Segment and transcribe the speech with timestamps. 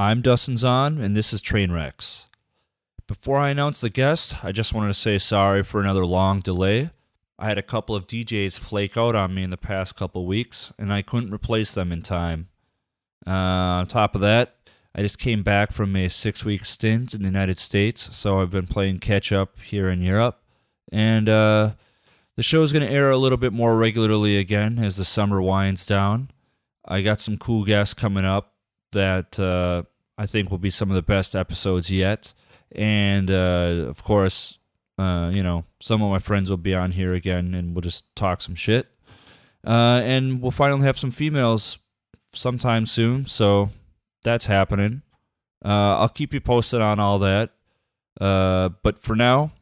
[0.00, 2.26] I'm Dustin Zahn, and this is Trainwrecks.
[3.08, 6.90] Before I announce the guest, I just wanted to say sorry for another long delay.
[7.36, 10.72] I had a couple of DJs flake out on me in the past couple weeks,
[10.78, 12.46] and I couldn't replace them in time.
[13.26, 14.54] Uh, on top of that,
[14.94, 18.50] I just came back from a six week stint in the United States, so I've
[18.50, 20.40] been playing catch up here in Europe.
[20.92, 21.72] And uh,
[22.36, 25.42] the show is going to air a little bit more regularly again as the summer
[25.42, 26.30] winds down.
[26.84, 28.54] I got some cool guests coming up
[28.92, 29.82] that uh,
[30.16, 32.34] I think will be some of the best episodes yet.
[32.72, 34.58] And uh, of course,
[34.98, 38.04] uh, you know, some of my friends will be on here again and we'll just
[38.16, 38.88] talk some shit.
[39.66, 41.78] Uh, and we'll finally have some females
[42.32, 43.26] sometime soon.
[43.26, 43.70] So
[44.22, 45.02] that's happening.
[45.64, 47.50] Uh, I'll keep you posted on all that.
[48.20, 49.52] Uh, but for now,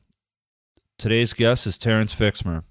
[0.98, 2.64] today's guest is Terence Fixmer.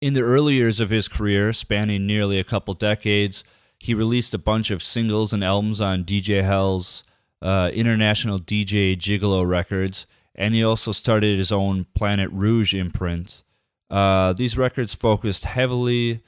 [0.00, 3.42] In the early years of his career, spanning nearly a couple decades,
[3.78, 7.04] he released a bunch of singles and albums on DJ Hell's
[7.40, 13.42] uh, International DJ Gigolo Records, and he also started his own Planet Rouge imprint.
[13.90, 16.22] Uh, these records focused heavily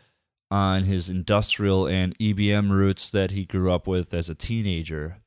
[0.50, 5.18] on his industrial and EBM roots that he grew up with as a teenager.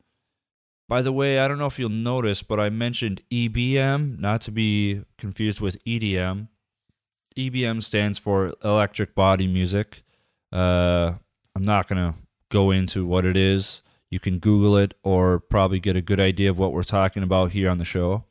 [0.90, 4.52] By the way, I don't know if you'll notice, but I mentioned EBM, not to
[4.52, 6.50] be confused with EDM.
[7.38, 10.04] EBM stands for electric body music.
[10.52, 11.14] Uh,
[11.56, 12.18] I'm not going to
[12.50, 13.82] go into what it is.
[14.09, 17.52] You can Google it or probably get a good idea of what we're talking about
[17.52, 18.26] here on the show.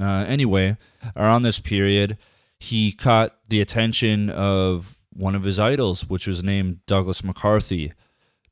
[0.00, 0.76] Uh, anyway,
[1.16, 2.18] around this period,
[2.60, 7.92] he caught the attention of one of his idols, which was named Douglas McCarthy.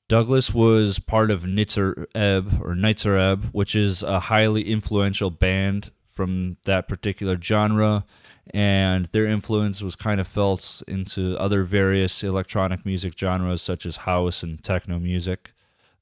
[0.08, 5.90] Douglas was part of Nitzer Ebb or Nitzer Ebb, which is a highly influential band
[6.16, 8.06] from that particular genre,
[8.54, 13.98] and their influence was kind of felt into other various electronic music genres such as
[13.98, 15.52] house and techno music.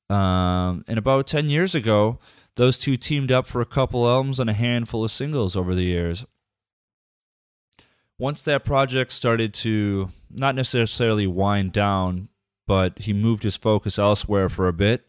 [0.08, 2.20] Um, and about 10 years ago,
[2.54, 5.82] those two teamed up for a couple albums and a handful of singles over the
[5.82, 6.24] years.
[8.18, 12.28] Once that project started to not necessarily wind down,
[12.66, 15.08] but he moved his focus elsewhere for a bit,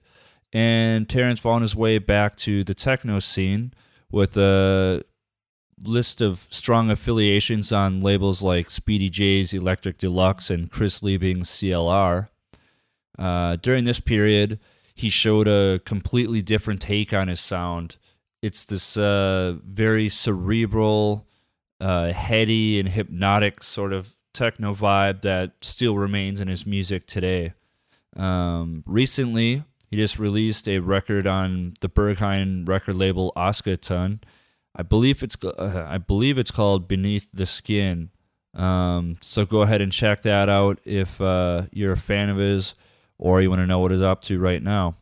[0.52, 3.74] and Terence found his way back to the techno scene
[4.12, 5.04] with a
[5.84, 12.30] list of strong affiliations on labels like Speedy J's Electric Deluxe and Chris Liebing's CLR.
[13.18, 14.60] Uh, during this period,
[14.94, 17.98] he showed a completely different take on his sound.
[18.42, 21.28] It's this uh, very cerebral,
[21.80, 27.54] uh, heady, and hypnotic sort of techno vibe that still remains in his music today.
[28.16, 34.20] Um, recently, he just released a record on the Berghain record label Ostgut Ton.
[34.76, 38.10] I believe it's uh, I believe it's called Beneath the Skin.
[38.54, 42.74] Um, so go ahead and check that out if uh, you're a fan of his
[43.18, 44.96] or you want to know what he's up to right now.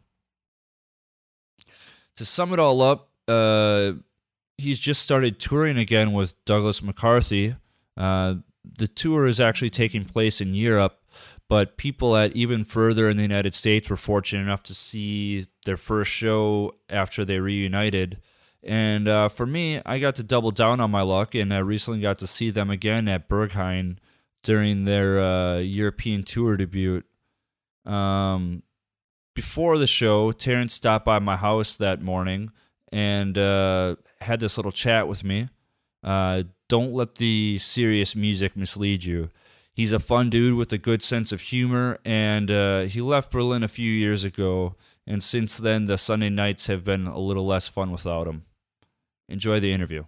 [2.15, 3.93] To sum it all up, uh,
[4.57, 7.55] he's just started touring again with Douglas McCarthy.
[7.97, 8.35] Uh,
[8.77, 10.99] the tour is actually taking place in Europe,
[11.53, 15.77] but people at even further in the United States were fortunate enough to see their
[15.77, 18.19] first show after they reunited.
[18.63, 22.01] And uh, for me, I got to double down on my luck, and I recently
[22.01, 23.97] got to see them again at Berghain
[24.41, 27.03] during their uh, European tour debut.
[27.85, 28.63] Um,
[29.35, 32.49] before the show, Terence stopped by my house that morning
[32.91, 35.49] and uh, had this little chat with me.
[36.03, 39.29] Uh, don't let the serious music mislead you.
[39.75, 43.63] He's a fun dude with a good sense of humor, and uh, he left Berlin
[43.63, 44.75] a few years ago.
[45.07, 48.43] And since then, the Sunday nights have been a little less fun without him.
[49.27, 50.03] Enjoy the interview.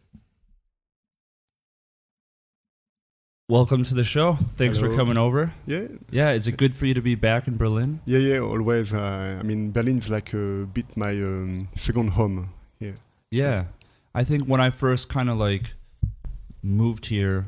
[3.47, 4.33] Welcome to the show.
[4.55, 4.91] Thanks Hello.
[4.91, 5.53] for coming over.
[5.67, 7.99] Yeah, Yeah, is it good for you to be back in Berlin?
[8.05, 8.39] yeah, yeah.
[8.39, 8.93] Always.
[8.93, 12.49] Uh, I mean, Berlin's like a bit my um, second home.
[12.79, 12.95] here.
[13.31, 13.65] Yeah.
[14.15, 15.73] I think when I first kind of like
[16.63, 17.45] moved here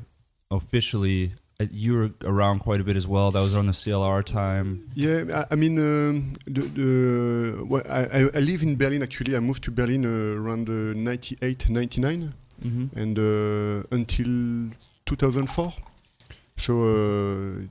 [0.51, 3.31] officially, uh, you were around quite a bit as well.
[3.31, 4.89] That was around the CLR time.
[4.93, 9.35] Yeah, I, I mean, um, the, the well, I, I- I live in Berlin actually.
[9.35, 12.33] I moved to Berlin uh, around uh, 98, 99,
[12.63, 12.99] Mm-hmm.
[12.99, 14.75] and uh, until
[15.05, 15.73] 2004.
[16.55, 17.61] So, uh,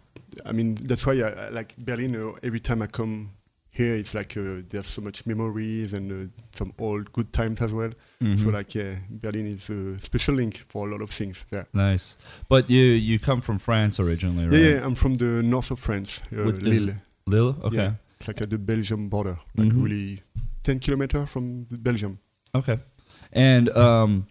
[0.48, 2.14] I mean, that's why I, I like Berlin.
[2.14, 3.30] Uh, every time I come
[3.76, 7.72] here, it's like uh, there's so much memories and uh, some old good times as
[7.72, 7.90] well.
[8.22, 8.36] Mm-hmm.
[8.36, 11.66] So, like, yeah, Berlin is a special link for a lot of things there.
[11.72, 12.16] nice.
[12.48, 14.58] But you you come from France originally, right?
[14.60, 16.94] Yeah, yeah, I'm from the north of France, uh, Lille.
[17.26, 17.56] Lille?
[17.64, 17.76] Okay.
[17.76, 19.82] Yeah, it's like at the Belgium border, like Mhm.
[19.84, 20.22] really
[20.62, 22.18] 10 kilometers from Belgium.
[22.54, 22.78] Okay.
[23.32, 24.26] And um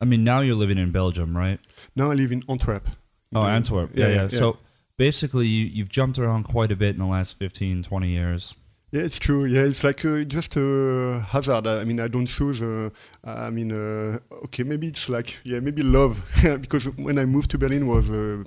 [0.00, 1.60] I mean now you're living in Belgium, right?
[1.94, 2.88] Now I live in Antwerp.
[3.34, 3.90] Oh, Antwerp.
[3.94, 4.28] Yeah, yeah.
[4.28, 4.56] So
[4.96, 8.54] basically you you've jumped around quite a bit in the last 15 20 years.
[8.92, 9.44] Yeah, it's true.
[9.44, 11.66] Yeah, it's like uh, just a hazard.
[11.66, 12.60] I mean, I don't choose.
[12.60, 12.90] Uh,
[13.22, 16.24] I mean, uh, okay, maybe it's like yeah, maybe love
[16.60, 18.42] because when I moved to Berlin was uh,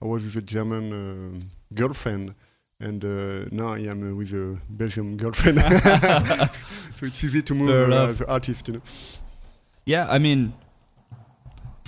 [0.00, 2.34] I was with a German uh, girlfriend,
[2.80, 5.60] and uh, now I am uh, with a Belgian girlfriend.
[6.96, 8.82] so it's easy to move uh, as an artist, you know.
[9.84, 10.54] Yeah, I mean,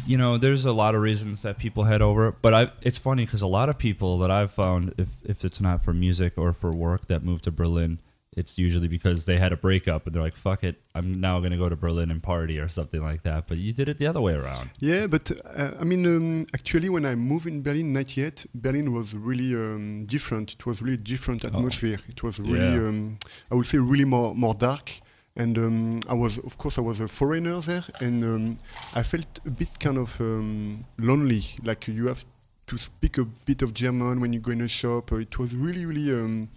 [0.07, 3.25] you know, there's a lot of reasons that people head over, but I it's funny
[3.25, 6.53] because a lot of people that I've found, if if it's not for music or
[6.53, 7.99] for work, that move to Berlin,
[8.37, 11.57] it's usually because they had a breakup and they're like, "Fuck it, I'm now gonna
[11.57, 13.47] go to Berlin and party" or something like that.
[13.49, 14.71] But you did it the other way around.
[14.81, 19.15] Yeah, but uh, I mean, um, actually, when I moved in Berlin '98, Berlin was
[19.15, 20.53] really um, different.
[20.55, 21.99] It was really different atmosphere.
[22.09, 22.89] It was really, Yeah.
[22.89, 23.19] um,
[23.51, 24.91] I would say, really more more dark.
[25.37, 28.59] And um, I was, of course, I was a foreigner there, and um,
[28.95, 31.43] I felt a bit kind of um, lonely.
[31.65, 32.25] Like you have
[32.67, 35.11] to speak a bit of German when you go in a shop.
[35.13, 36.49] Uh, It was really, really um,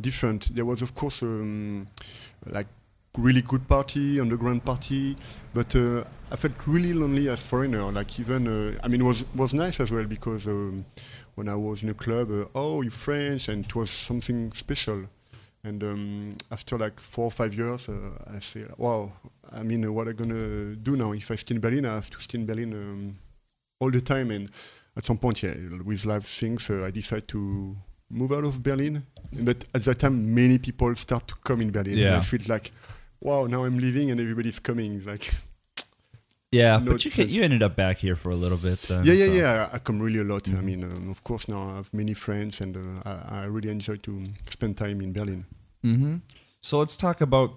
[0.00, 0.54] different.
[0.54, 1.86] There was, of course, um,
[2.44, 2.66] like
[3.18, 5.16] really good party, underground party,
[5.54, 7.90] but uh, I felt really lonely as foreigner.
[7.90, 10.84] Like even, uh, I mean, it was was nice as well because um,
[11.36, 15.06] when I was in a club, uh, oh, you're French, and it was something special.
[15.62, 19.12] And um, after like four or five years, uh, I say, wow,
[19.52, 21.12] I mean, uh, what am I gonna do now?
[21.12, 23.18] If I stay in Berlin, I have to stay in Berlin um,
[23.78, 24.30] all the time.
[24.30, 24.50] And
[24.96, 25.52] at some point, yeah,
[25.84, 27.76] with life things, uh, I decide to
[28.08, 29.04] move out of Berlin.
[29.32, 31.98] But at that time, many people start to come in Berlin.
[32.12, 32.72] And I feel like,
[33.20, 35.04] wow, now I'm leaving and everybody's coming.
[35.04, 35.30] Like,
[36.52, 38.80] Yeah, but you can, you ended up back here for a little bit.
[38.82, 39.68] Then, yeah, yeah, so- yeah.
[39.72, 40.48] I come really a lot.
[40.48, 40.62] I Mhm.
[40.64, 43.96] mean, um, of course, now I have many friends, and uh, I, I really enjoy
[43.98, 45.44] to spend time in Berlin.
[45.84, 46.16] Mm-hmm.
[46.60, 47.54] So let's talk about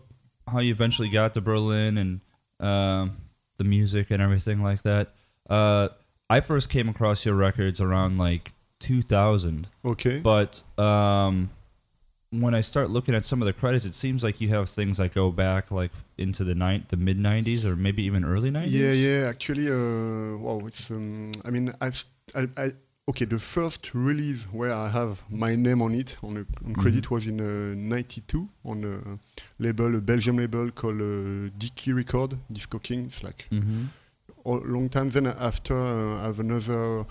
[0.47, 2.21] how you eventually got to Berlin and
[2.59, 3.17] um,
[3.57, 5.13] the music and everything like that.
[5.49, 5.89] Uh,
[6.29, 10.19] I first came across your records around like 2000, Okay.
[10.19, 11.49] but um,
[12.41, 14.97] when I start looking at some of the credits, it seems like you have things
[14.97, 18.71] that go back like into the ni- the mid 90s or maybe even early 90s.
[18.71, 19.29] Yeah, yeah.
[19.29, 20.89] Actually, uh, wow, it's.
[20.91, 22.03] Um, I mean, I've.
[22.35, 22.71] I, I,
[23.09, 27.11] okay, the first release where I have my name on it on, a, on credit
[27.11, 29.19] was in uh, '92 on a
[29.63, 33.05] label, a Belgian label called uh, Dicky Record, Disco King.
[33.05, 33.85] It's like Mm-hmm.
[34.45, 35.09] A long time.
[35.09, 37.05] Then after, uh, I have another.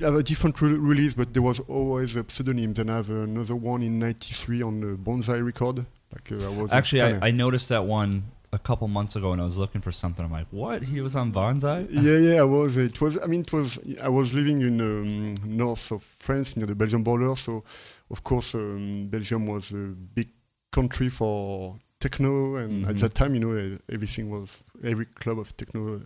[0.00, 2.74] I have a different re- release, but there was always a pseudonym.
[2.74, 5.86] Then I have another one in '93 on the Bonsai Record.
[6.12, 9.40] Like uh, I was Actually, I, I noticed that one a couple months ago and
[9.40, 10.24] I was looking for something.
[10.24, 10.82] I'm like, what?
[10.82, 11.86] He was on Bonsai?
[11.90, 12.76] yeah, yeah, I was.
[12.76, 13.22] It was.
[13.22, 13.78] I mean, it was.
[14.02, 17.62] I was living in um, north of France near the Belgian border, so
[18.10, 20.30] of course, um, Belgium was a big
[20.72, 23.00] country for techno, and at Mhm.
[23.00, 26.00] that time, you know, everything was every club of techno uh,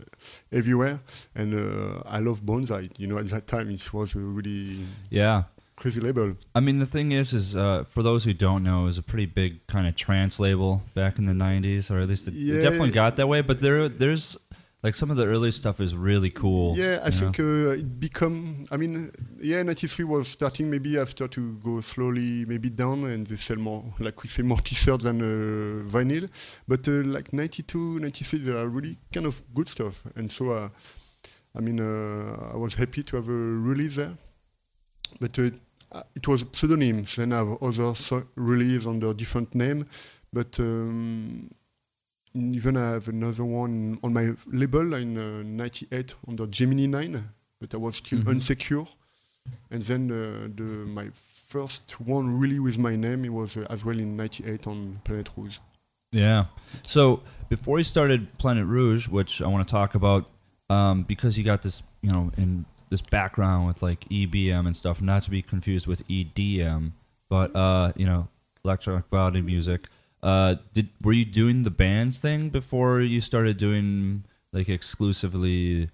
[0.51, 1.01] everywhere,
[1.35, 2.91] and uh, I love Bonsai.
[2.99, 5.45] You know, at that time, it was a really Yeah.
[5.77, 6.37] crazy label.
[6.55, 9.03] I mean, the thing is, is uh, for those who don't know, it was a
[9.03, 12.63] pretty big kind of trance label back in the '90s, or at least it, it
[12.63, 13.41] definitely got that way.
[13.43, 14.37] But there, there's
[14.83, 16.77] like some of the early stuff is really cool.
[16.77, 18.67] Yeah, I think uh, it become.
[18.71, 23.37] I mean, yeah, '93 was starting maybe after to go slowly, maybe down, and they
[23.37, 26.29] sell more, like we say, more T-shirts than uh, vinyl.
[26.67, 30.69] But uh, like '92, '93, there are really kind of good stuff, and so uh,
[31.55, 34.17] I mean, uh, I was happy to have a release there.
[35.21, 35.51] But uh,
[35.93, 39.87] uh, it was pseudonyms, and I have other so- release under different name.
[40.33, 41.51] But um,
[42.35, 47.25] even I have another one on my label in uh, 98 under Gemini 9,
[47.61, 48.35] but I was still Mhm.
[48.35, 48.89] unsecure.
[49.71, 53.85] And then uh, the, my first one really with my name, it was uh, as
[53.85, 55.59] well in 98 on Planet Rouge.
[56.13, 56.45] Yeah.
[56.87, 60.31] So before you started Planet Rouge, which I want to talk about,
[60.71, 65.01] um, because you got this, you know, in this background with like EBM and stuff,
[65.03, 66.93] not to be confused with EDM,
[67.29, 68.29] but uh, you know,
[68.65, 69.89] electronic body music.
[70.23, 75.89] Uh, did were you doing the bands thing before you started doing like exclusively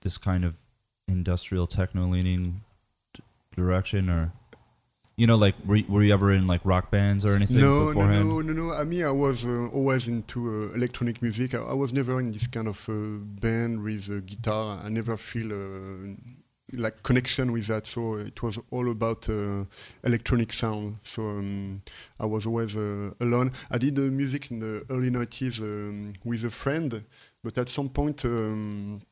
[0.00, 0.54] this kind of
[1.08, 2.62] industrial techno leaning
[3.12, 3.22] d-
[3.54, 4.32] direction, or
[5.16, 7.84] you know, like were you, were you ever in like rock bands or anything No,
[7.84, 8.28] no, beforehand?
[8.28, 8.72] no, no, no.
[8.74, 11.54] I mean, I was uh, always into uh, electronic music.
[11.54, 12.92] I, I was never in this kind of uh,
[13.40, 14.80] band with a guitar.
[14.82, 16.14] I never feel uh,
[16.72, 17.86] like connection with that.
[17.86, 19.64] So it was all about uh,
[20.02, 20.96] electronic sound.
[21.02, 21.82] So um,
[22.18, 23.52] I was always uh, alone.
[23.70, 27.04] I did uh, music in the early 90s um, with a friend,
[27.42, 29.02] but at some point, um,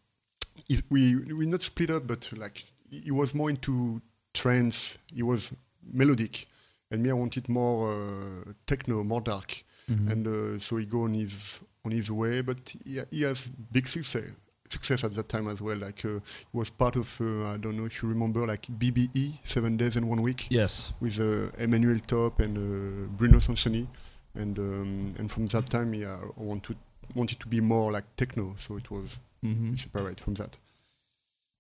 [0.91, 4.01] we we not split up, but like he was more into
[4.35, 4.99] trance.
[5.15, 5.53] He was
[5.93, 6.47] melodic,
[6.91, 9.65] and me I wanted more uh, techno, more dark.
[9.91, 10.11] Mhm.
[10.13, 13.89] And uh, so he go on his on his way, but he, he has big
[13.89, 14.31] success
[14.77, 15.77] success at that time as well.
[15.87, 19.39] Like uh, it was part of uh, I don't know if you remember like BBE
[19.43, 20.93] Seven Days and One Week Yes.
[21.01, 23.87] with uh, Emmanuel Top and uh, Bruno Sanchioni,
[24.35, 26.75] and um, and from that time, yeah, I want to
[27.15, 29.75] wanted to be more like techno, so it was Mm-hmm.
[29.75, 30.57] separate from that.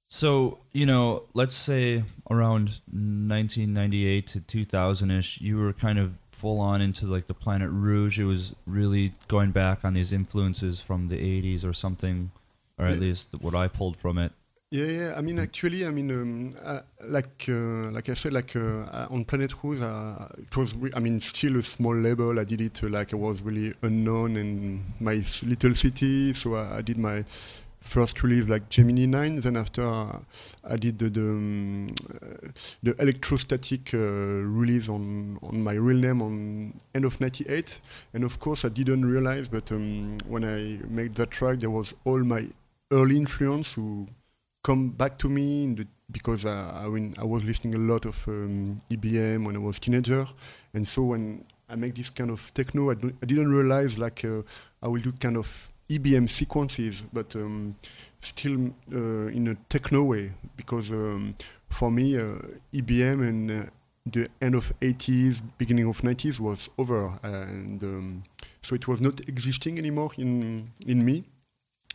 [0.06, 6.60] So, you know, let's say around 1998 to 2000 ish, you were kind of full
[6.60, 8.20] on into like the Planet Rouge.
[8.20, 12.30] It was really going back on these influences from the 80s or something,
[12.78, 13.00] or at Yeah.
[13.00, 14.32] least what I pulled from it.
[14.70, 15.14] Yeah, yeah.
[15.18, 19.06] I mean, actually, I mean, um, uh, like uh, like I said, like uh, uh,
[19.10, 20.74] on Planet Rouge, uh, it was.
[20.74, 22.40] Re- I mean, still a small label.
[22.40, 26.32] I did it uh, like I was really unknown in my little city.
[26.32, 27.22] So I, I did my
[27.82, 29.40] first release like Gemini Nine.
[29.40, 30.20] Then after, uh,
[30.64, 32.48] I did the the, um, uh,
[32.82, 37.78] the electrostatic uh, release on on my real name on end of '98.
[38.14, 41.92] And of course, I didn't realize, but um, when I made that track, there was
[42.06, 42.48] all my
[42.92, 44.06] early influence who
[44.62, 48.28] come back to me the, because I, I, mean, I was listening a lot of
[48.28, 50.26] um, EBM when I was teenager,
[50.74, 54.42] and so when I make this kind of techno, I, I didn't realize like uh,
[54.82, 57.74] I will do kind of EBM sequences, but um,
[58.18, 60.32] still uh, in a techno way.
[60.56, 61.34] Because um,
[61.70, 62.36] for me uh,
[62.72, 63.70] EBM and uh,
[64.06, 68.22] the end of 80s, beginning of 90s was over, and um,
[68.60, 71.24] so it was not existing anymore in in me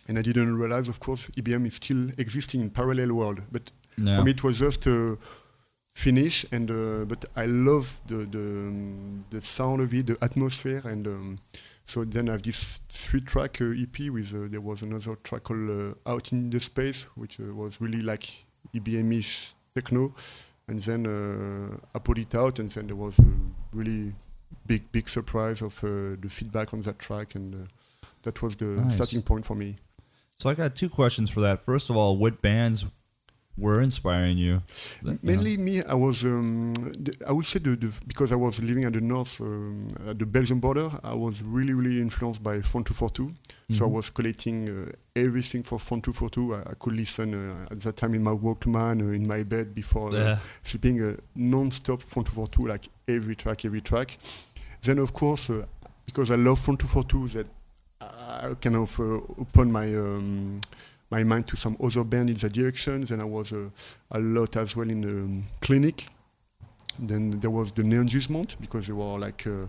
[0.07, 3.41] and I didn't realize, of course, EBM is still existing in parallel world.
[3.51, 3.71] But
[4.17, 5.17] for me, it was just a
[5.91, 10.81] finish, and uh, but I love the the, um, the sound of it, the atmosphere,
[10.85, 11.39] and um,
[11.85, 15.69] so then I have this three-track uh, EP with uh, there was another track called
[15.69, 18.45] uh, Out in the Space, which uh, was really like
[18.75, 20.13] EBM-ish techno,
[20.67, 23.25] and then uh, I put it out, and then there was a
[23.73, 24.13] really
[24.67, 27.67] big big surprise of uh, the feedback on that track, and uh,
[28.21, 28.95] that was the Nice.
[28.95, 29.77] starting point for me.
[30.39, 31.63] So I got two questions for that.
[31.63, 32.85] First of all, what bands
[33.57, 34.61] were inspiring you?
[35.01, 35.17] That- you know?
[35.23, 36.75] Mainly me, I was, um,
[37.27, 40.27] I would say, the, the, because I was living at the north, um, at the
[40.27, 43.33] Belgian border, I was really, really influenced by Front 242.
[43.71, 43.91] So I Mhm.
[43.93, 46.53] was collecting uh, everything for Front 242.
[46.53, 49.73] I, I could listen uh, at that time in my Walkman, uh, in my bed
[49.73, 50.39] before uh, Yeah.
[50.61, 54.19] sleeping, uh, non-stop Front 242, like every track, every track.
[54.83, 55.65] Then, of course, uh,
[56.05, 57.47] because I love Front 242, that
[58.07, 60.61] I kind of uh, opened my um,
[61.09, 63.03] my mind to some other band in that direction.
[63.03, 63.69] Then I was uh,
[64.11, 66.07] a lot as well in the um, Klinik.
[66.99, 69.67] Then there was the Neon Judgment because they were like uh,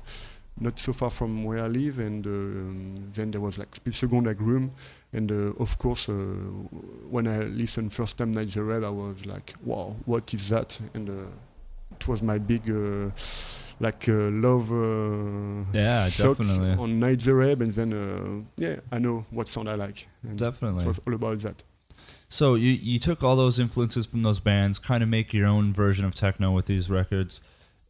[0.61, 4.41] not so far from where I live, and um, then there was like Spielseconde like
[4.41, 4.73] room,
[5.13, 9.55] and uh, of course uh, when I listened first time Nitzer Ebb, I was like,
[9.65, 10.81] wow, what is that?
[10.95, 11.31] And uh,
[11.93, 12.69] it was my big
[13.81, 16.73] like uh, love uh, Yeah, shock definitely.
[16.73, 20.09] on Red, and then uh, yeah, I know what sound I like.
[20.23, 20.85] And Definitely.
[20.85, 21.63] it was all about that.
[22.29, 25.73] So you you took all those influences from those bands, kind of make your own
[25.73, 27.41] version of techno with these records,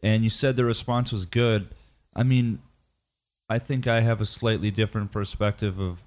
[0.03, 1.69] and you said the response was good.
[2.15, 2.61] I mean,
[3.49, 6.05] I think I have a slightly different perspective of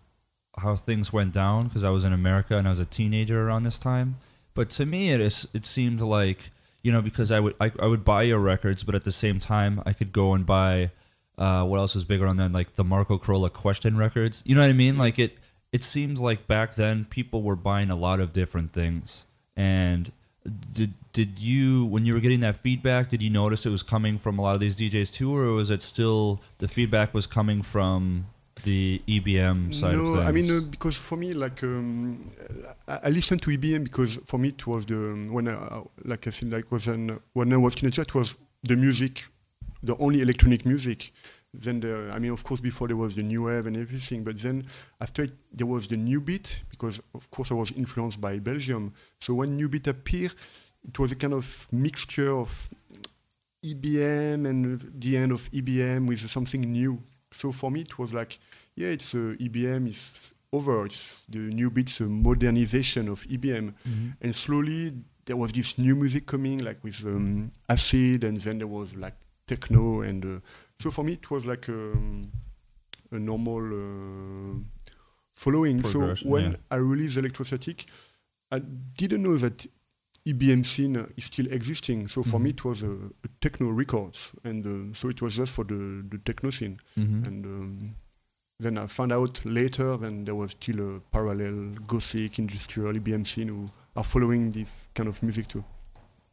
[0.58, 3.64] how things went down because I was in America and I was a teenager around
[3.64, 4.18] this time.
[4.54, 7.88] But to me, it is it seemed like you know because I would I, I
[7.88, 10.92] would buy your records, but at the same time I could go and buy
[11.38, 14.44] uh, what else was bigger on then, like the Marco Carola Question records.
[14.46, 14.98] You know what I mean?
[14.98, 15.38] Like it
[15.72, 19.26] it seems like back then people were buying a lot of different things.
[19.56, 20.12] And
[20.72, 24.18] did did you when you were getting that feedback, did you notice it was coming
[24.18, 27.62] from a lot of these DJs too, or was it still the feedback was coming
[27.62, 28.28] from
[28.64, 30.20] the EBM side no?
[30.20, 32.32] I mean uh, because for me, like um,
[32.88, 34.96] I, I listened to EBM because for me it was the
[35.32, 38.76] when I, like I said, like was an, when I was teenager, it was the
[38.76, 39.26] music,
[39.84, 41.12] the only electronic music.
[41.54, 44.40] Then the, I mean, of course, before there was the new wave and everything, but
[44.40, 44.66] then
[45.02, 48.94] after it, there was the new beat because of course I was influenced by Belgium.
[49.20, 50.34] So when new beat appeared,
[50.88, 52.70] it was a kind of mixture of
[53.64, 57.04] EBM and the end of EBM with something new.
[57.32, 58.40] So for me, it was like,
[58.76, 60.86] yeah, it's uh, EBM is over.
[60.86, 64.14] It's the new beats, a modernization of EBM, Mhm.
[64.22, 64.94] and slowly
[65.26, 69.16] there was this new music coming, like with um, acid, and then there was like
[69.48, 70.40] techno, and uh,
[70.78, 72.32] so for me, it was like um,
[73.12, 74.56] a normal uh,
[75.32, 75.84] following.
[75.84, 76.58] So when yeah.
[76.70, 77.86] I released Electrostatic,
[78.52, 79.66] I didn't know that
[80.26, 82.08] EBM scene is still existing.
[82.08, 82.44] So for Mhm.
[82.44, 86.04] me, it was a, a techno records, and uh, so it was just for the,
[86.10, 86.80] the techno scene.
[86.98, 87.28] Mhm.
[87.28, 87.96] And um,
[88.60, 93.48] then I found out later that there was still a parallel gothic industrial EBM scene
[93.48, 95.64] who are following this kind of music too.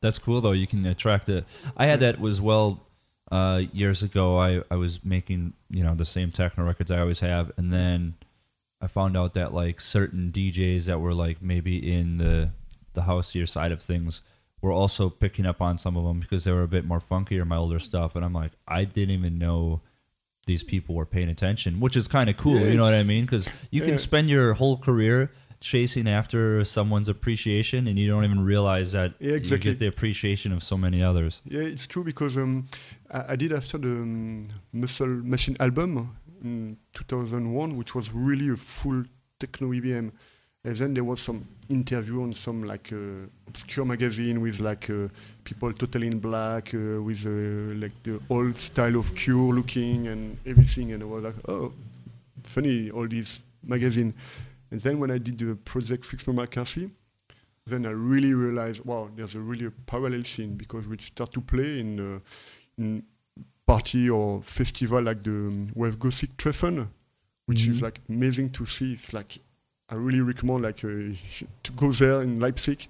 [0.02, 0.52] That's cool though.
[0.52, 1.44] You can attract it.
[1.76, 2.86] I had that as well
[3.32, 4.38] uh, years ago.
[4.38, 8.14] I, I was making you know the same techno records I always have, and then
[8.82, 12.50] I found out that like certain DJs that were like maybe in the
[12.98, 14.20] the houseier side of things
[14.60, 17.46] were also picking up on some of them because they were a bit more funkier,
[17.46, 19.80] my older stuff, and I'm like, I didn't even know
[20.46, 22.58] these people were paying attention, which is kind of cool.
[22.58, 23.24] Yeah, you know what I mean?
[23.24, 23.88] Because you yeah.
[23.88, 29.14] can spend your whole career chasing after someone's appreciation, and you don't even realize that
[29.20, 31.42] Yeah, you get the appreciation of so many others.
[31.44, 32.68] Yeah, it's true because um,
[33.12, 38.56] I, I did after the um, Muscle Machine album in 2001, which was really a
[38.56, 39.04] full
[39.38, 40.12] techno EBM.
[40.64, 45.08] And then there was some interview on some like uh, obscure magazine with like uh,
[45.44, 50.36] people totally in black uh, with uh, like the old style of Cure looking and
[50.44, 51.72] everything, and I was like, oh,
[52.42, 54.12] funny all these magazine.
[54.70, 56.90] And then when I did the project Fixmer McCarthy,
[57.66, 61.80] then I really realized, wow, there's a really parallel scene because we start to play
[61.80, 62.18] in, uh,
[62.78, 63.02] in
[63.66, 66.88] party or festival like the um, Wave Gothic Treffen,
[67.46, 67.82] which is Mhm.
[67.82, 68.92] like amazing to see.
[68.94, 69.38] It's like
[69.90, 70.88] I really recommend like uh,
[71.62, 72.86] to go there in Leipzig.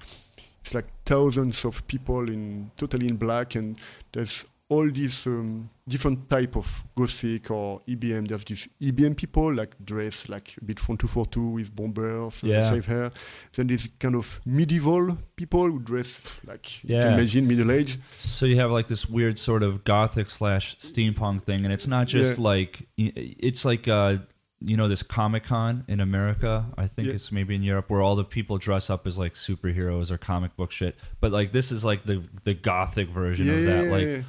[0.60, 3.78] It's like thousands of people in totally in black, and
[4.12, 8.28] there's all these um, different type of gothic or EBM.
[8.28, 12.42] There's these EBM people like dress like a bit front two four two with bombers,
[12.42, 12.68] Yeah.
[12.68, 13.10] shave hair.
[13.54, 17.14] Then there's kind of medieval people who dress like Yeah.
[17.14, 17.98] imagine middle age.
[18.12, 22.08] So you have like this weird sort of gothic slash steampunk thing, and it's not
[22.08, 22.44] just Yeah.
[22.44, 24.16] like it's like uh,
[24.60, 26.66] you know this Comic Con in America.
[26.76, 27.14] I think Yeah.
[27.14, 30.56] it's maybe in Europe where all the people dress up as like superheroes or comic
[30.56, 30.98] book shit.
[31.20, 33.84] But like this is like the the gothic version of that.
[33.90, 34.24] Like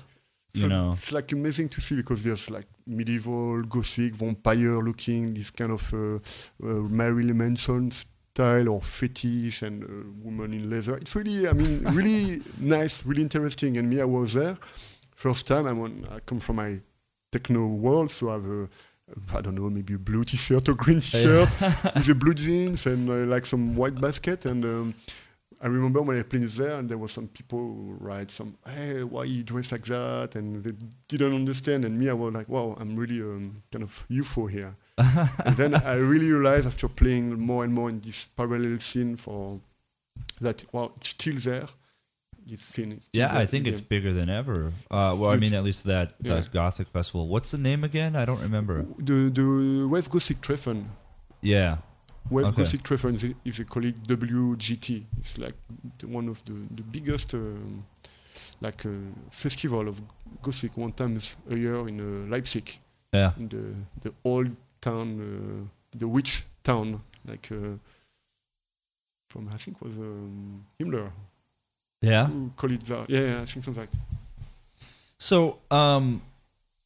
[0.54, 0.90] you So know.
[0.90, 5.94] it's like amazing to see because there's like medieval, gothic, vampire looking, this kind of
[5.94, 6.16] uh,
[6.64, 9.88] uh, Marilyn Manson style or fetish and uh,
[10.24, 10.98] woman in leather.
[10.98, 13.78] It's really, I mean, really nice, really interesting.
[13.78, 14.58] And me, I was there
[15.16, 15.66] first time.
[15.68, 16.80] I'm on, I come from my
[17.32, 18.70] techno world, so I have a
[19.34, 21.50] I don't know, maybe a blue t-shirt or green t-shirt
[21.96, 24.46] with the blue jeans and uh, like some white basket.
[24.46, 24.96] And um,
[25.62, 29.04] I remember when I played there, and there was some people who write some, "Hey,
[29.04, 30.74] why you dress like that?" And they
[31.08, 31.86] didn't understand.
[31.86, 35.76] And me, I was like, "Wow, I'm really um, kind of UFO here." and then
[35.76, 39.60] I really realized after playing more and more in this parallel scene for
[40.42, 41.68] that, wow, it's still there.
[42.58, 42.92] Scene.
[42.94, 44.72] is still yeah, I think it's bigger than ever.
[44.92, 46.36] Uh, well, I mean, at least that, Yeah.
[46.36, 47.28] that gothic festival.
[47.28, 48.16] What's the name again?
[48.16, 48.86] I don't remember.
[48.98, 50.90] the the Wave Gothic Treffen.
[51.42, 51.78] Yeah.
[52.30, 52.58] Wave Okay.
[52.58, 55.04] Gothic Treffen is a, is a colleague WGT.
[55.20, 55.56] It's like
[56.00, 57.86] the, one of the, the biggest um,
[58.62, 58.92] like uh,
[59.32, 60.02] festival of
[60.42, 62.78] Gothic one times a year in uh, Leipzig,
[63.14, 63.32] Yeah.
[63.40, 63.64] in the
[64.02, 64.50] the old
[64.82, 67.78] town, uh, the witch town, like uh,
[69.30, 71.12] from I think was um, Himmler
[72.02, 72.28] Yeah.
[72.28, 73.10] who called it that.
[73.10, 74.00] Yeah, yeah, I think something like that.
[75.18, 76.22] So, um,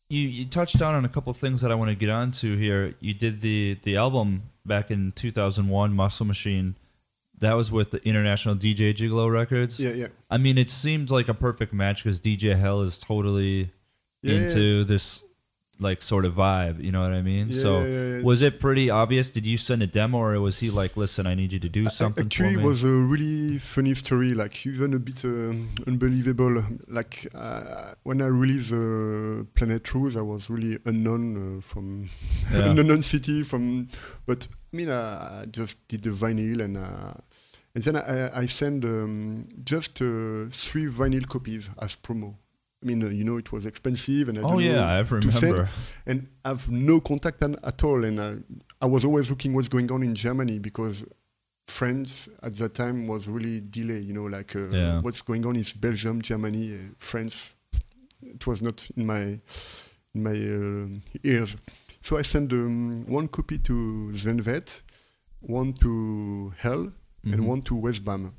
[0.09, 2.57] you you touched on on a couple of things that I want to get onto
[2.57, 2.93] here.
[2.99, 6.75] You did the the album back in 2001, Muscle Machine.
[7.39, 9.79] That was with the International DJ Gigolo Records.
[9.79, 10.07] Yeah, yeah.
[10.29, 13.71] I mean, it seemed like a perfect match because DJ Hell is totally
[14.21, 14.41] Yeah, yeah.
[14.45, 15.23] into this
[15.83, 16.83] like sort of vibe.
[16.83, 17.49] You know what I mean?
[17.49, 18.21] Yeah, so, yeah, yeah.
[18.23, 19.29] was it pretty obvious?
[19.29, 21.85] Did you send a demo, or was he like, "Listen, I need you to do
[21.85, 22.65] something Actually, for it me"?
[22.65, 26.63] was a really funny story, like even a bit um, unbelievable.
[26.87, 32.09] Like uh, when I released uh, Planet Rouge, I was really unknown uh, from
[32.51, 33.43] an unknown city.
[33.43, 33.89] From,
[34.25, 36.77] but I mean, I just did the vinyl and.
[36.77, 37.13] Uh,
[37.75, 42.35] and then I, I sent um, just uh, three vinyl copies as promo.
[42.83, 45.03] I mean, uh, you know, it was expensive, and I oh don't yeah, know I
[45.03, 45.69] to send remember.
[46.05, 48.03] and have no contact at all.
[48.03, 48.33] And uh,
[48.81, 51.05] I was always looking what's going on in Germany because
[51.65, 54.03] France at that time was really delayed.
[54.03, 55.01] You know, like uh, Yeah.
[55.01, 57.55] what's going on is Belgium, Germany, uh, France.
[58.21, 59.39] It was not in my
[60.15, 61.55] in my uh, ears.
[62.01, 64.81] So I sent um, one copy to Sven Väth,
[65.39, 66.91] one to Hell,
[67.25, 67.33] Mhm.
[67.33, 68.31] and one to Westbam.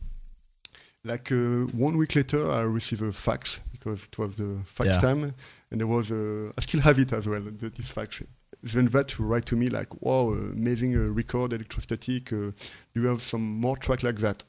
[1.03, 5.01] Like uh, one week later, I received a fax because it was the fax Yeah.
[5.01, 5.35] time,
[5.71, 7.41] and there was a, I still have it as well.
[7.43, 8.23] The, this fax.
[8.65, 12.33] Sven Väth to write to me like, "Wow, uh, amazing uh, record, electrostatic.
[12.33, 12.53] Uh,
[12.95, 14.45] do you have some more track like that?"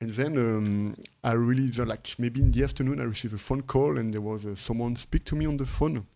[0.00, 3.62] And then um, I really uh, like maybe in the afternoon I received a phone
[3.62, 6.06] call and there was uh, someone speak to me on the phone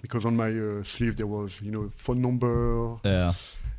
[0.00, 3.32] because on my uh, sleeve there was you know phone number Yeah.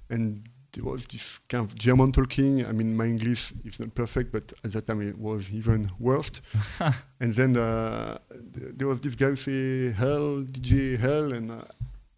[0.10, 2.66] and there was this kind of German talking.
[2.66, 6.42] I mean, my English is not perfect, but at that time it was even worse.
[7.20, 8.18] and then uh,
[8.54, 11.64] th- there was this guy who say "Hell, DJ Hell," and uh,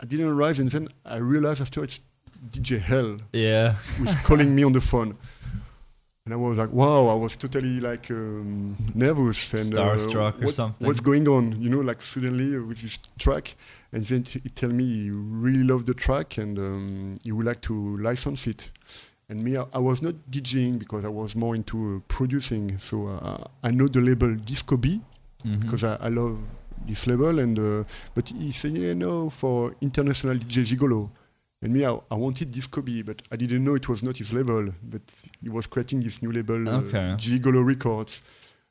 [0.02, 0.60] I didn't realize.
[0.60, 2.00] And then I realized after it's
[2.50, 3.74] DJ Hell Yeah.
[3.98, 5.18] who's calling me on the phone.
[6.26, 10.52] and I was like, wow, I was totally like um, nervous and uh, Starstruck or
[10.52, 10.88] something?
[10.88, 11.62] What's going on?
[11.62, 13.56] You know, like suddenly uh, with this track,
[13.94, 17.62] and then he tell me he really loved the track and um, he would like
[17.62, 18.72] to license it.
[19.30, 22.80] And me, I, I was not DJing because I was more into uh, producing.
[22.80, 25.02] So uh, I know the label Disko B
[25.46, 25.60] Mhm.
[25.60, 26.40] because I, I love
[26.88, 27.38] this label.
[27.38, 27.84] And uh,
[28.16, 31.12] but he said, yeah, no, for international DJ Gigolo.
[31.62, 34.32] And me, I, I wanted this B, but I didn't know it was not his
[34.34, 34.70] label.
[34.84, 36.82] But he was creating this new label, uh,
[37.18, 38.22] Gigolo Records.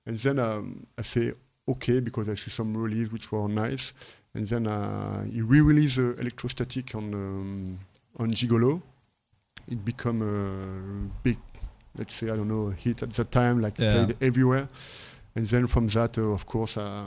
[0.06, 1.32] And then um, I say
[1.66, 3.92] okay because I see some release which were nice.
[4.34, 7.78] And then uh, he re-released uh, Electrostatic on um,
[8.18, 8.80] on Gigolo.
[9.66, 11.38] It become a big,
[11.96, 13.92] let's say I don't know, hit at that time, like Yeah.
[13.92, 14.68] played everywhere.
[15.36, 17.06] And then from that, uh, of course, uh,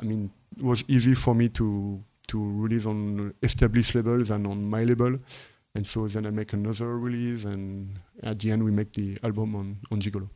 [0.00, 4.68] I mean, it was easy for me to to release on established labels and on
[4.68, 5.18] my label.
[5.76, 9.56] And so then I make another release, and at the end we make the album
[9.56, 10.28] on on Gigolo.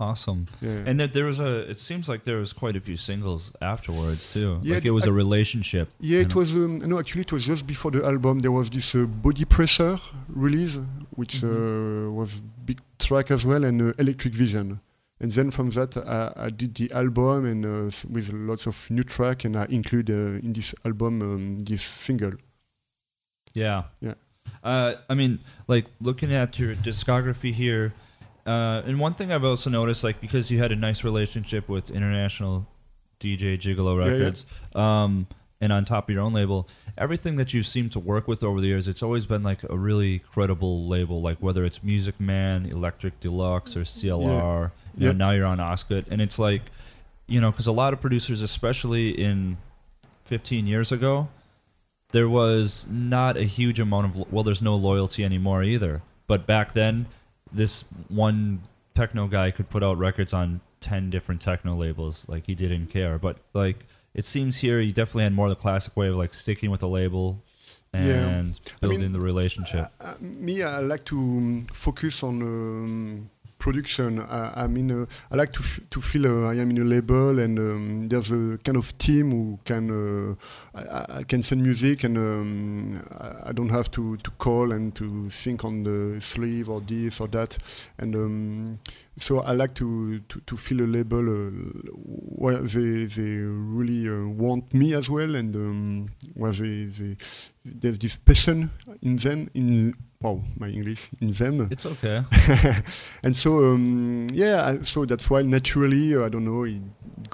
[0.00, 0.48] Awesome.
[0.60, 0.82] Yeah.
[0.86, 1.70] And that there was a.
[1.70, 4.58] It seems like there was quite a few singles afterwards too.
[4.62, 5.88] Yeah, like it was I- a relationship.
[6.00, 6.40] Yeah, it know?
[6.40, 6.56] was.
[6.56, 8.40] Um, no, actually, it was just before the album.
[8.40, 10.78] There was this uh, Body Pressure release,
[11.10, 14.80] which uh, was big track as well, and uh, Electric Vision.
[15.20, 19.04] And then from that, I, I did the album and uh, with lots of new
[19.04, 22.32] track, and I include uh, in this album um, this single.
[23.52, 23.84] Yeah.
[24.00, 24.14] Yeah.
[24.62, 27.94] Uh, I mean, like looking at your discography here,
[28.46, 31.90] uh, and one thing I've also noticed, like because you had a nice relationship with
[31.90, 32.66] International
[33.20, 34.18] DJ Gigolo Yeah, yeah.
[34.18, 35.26] Records, um,
[35.64, 38.60] and on top of your own label, everything that you seem to work with over
[38.60, 41.20] the years, it's always been like a really credible label.
[41.20, 44.70] Like whether it's Music Man, Electric Deluxe, or CLR.
[44.96, 45.12] You Yeah.
[45.12, 46.62] know, now you're on Ostgut, and it's like,
[47.26, 49.56] you know, because a lot of producers, especially in
[50.26, 51.28] 15 years ago,
[52.12, 56.72] there was not a huge amount of well there's no loyalty anymore either but back
[56.72, 57.06] then
[57.50, 58.60] this one
[58.94, 63.18] techno guy could put out records on 10 different techno labels like he didn't care
[63.18, 66.32] but like it seems here you definitely had more of the classic way of like
[66.34, 67.42] sticking with the label
[67.92, 68.72] and Yeah.
[68.82, 73.30] I mean, building the relationship Uh, uh, me, I like to um, focus on um,
[73.58, 74.20] production.
[74.20, 77.38] I, mean, uh, I like to f- to feel uh, I am in a label
[77.38, 82.04] and um, there's a kind of team who can uh, I, I- can send music
[82.04, 86.68] and um, I, I don't have to, to call and to think on the sleeve
[86.68, 87.56] or this or that.
[87.98, 88.78] And um,
[89.16, 91.50] so I like to, to, to feel a label uh,
[92.36, 97.16] where they, they really uh, want me as well and um, where they, they
[97.64, 98.70] there's this passion
[99.02, 102.24] in them in wow my english in them it's okay.
[103.22, 106.80] And so um, yeah so that's why naturally uh, i don't know it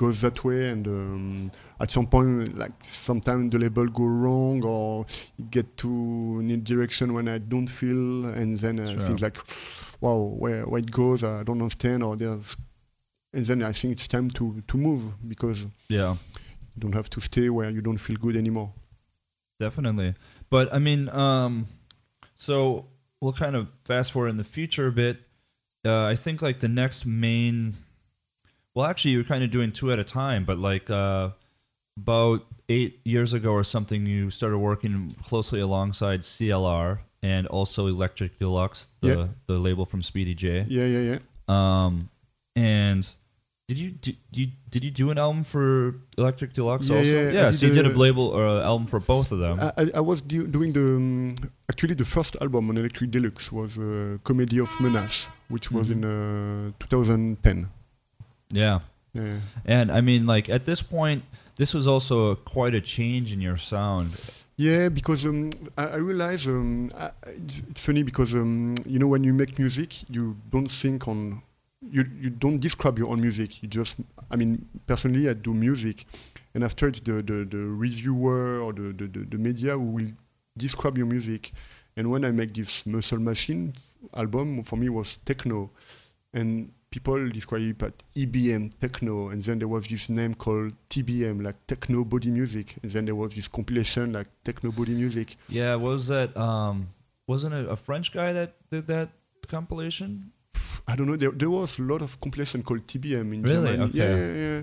[0.03, 5.07] goes that way and um, at some point like sometimes the label go wrong or
[5.39, 5.89] it get to
[6.43, 9.01] a direction when i don't feel and then i Sure.
[9.07, 9.39] think like
[10.01, 12.57] wow where, where it goes i don't understand or there's
[13.33, 16.13] and then i think it's time to to move because yeah.
[16.75, 18.71] you don't have to stay where you don't feel good anymore.
[19.59, 20.15] Definitely.
[20.49, 21.67] But i mean um
[22.41, 22.87] so
[23.21, 25.19] we'll kind of fast forward in the future a bit.
[25.85, 27.75] Uh, i think like the next main
[28.75, 31.31] well actually you're kind of doing two at a time but like uh
[31.97, 38.39] about eight years ago or something you started working closely alongside clr and also electric
[38.39, 39.27] deluxe the Yeah.
[39.47, 40.65] the label from speedy j.
[40.69, 41.19] Yeah yeah yeah.
[41.49, 42.11] Um
[42.57, 43.09] and
[43.71, 45.65] did you did you did you do an album for
[46.23, 47.33] Electric Deluxe Yeah, also?
[47.37, 49.55] yeah, I so you did a a- label or a album for both of them.
[49.61, 51.31] I, I- was do, doing the um,
[51.73, 53.85] actually the first album on Electric Deluxe was uh,
[54.29, 55.19] Comedy of Menace,
[55.55, 55.95] which was Mhm.
[55.95, 57.69] in uh, 2010.
[58.63, 58.81] yeah.
[59.13, 59.39] Yeah.
[59.77, 61.21] And I mean, like at this point,
[61.57, 62.17] this was also
[62.55, 64.09] quite a change in your sound.
[64.57, 67.11] Yeah, because um, I, I realize um, I,
[67.45, 71.43] it's, it's funny because um, you know when you make music, you don't think on
[71.83, 73.63] you you don't describe your own music.
[73.63, 76.07] You just I mean personally I do music,
[76.55, 80.13] and after it's the the, the reviewer or the, the, the, media who will
[80.57, 81.53] describe your music.
[81.97, 83.75] And when I make this Muscle Machine
[84.15, 85.71] album, for me was techno,
[86.33, 91.43] and people describe it as EBM techno, and then there was this name called TBM,
[91.43, 95.37] like techno body music, and then there was this compilation like techno body music.
[95.49, 96.37] Yeah, was that?
[96.37, 96.89] Um,
[97.27, 99.11] wasn't it a French guy that did that
[99.49, 100.33] compilation?
[100.91, 101.17] I don't know.
[101.17, 103.55] There, there was a lot of compilation called TBM in Really?
[103.77, 103.83] Germany.
[103.85, 103.99] Okay.
[103.99, 104.63] Yeah, yeah, yeah.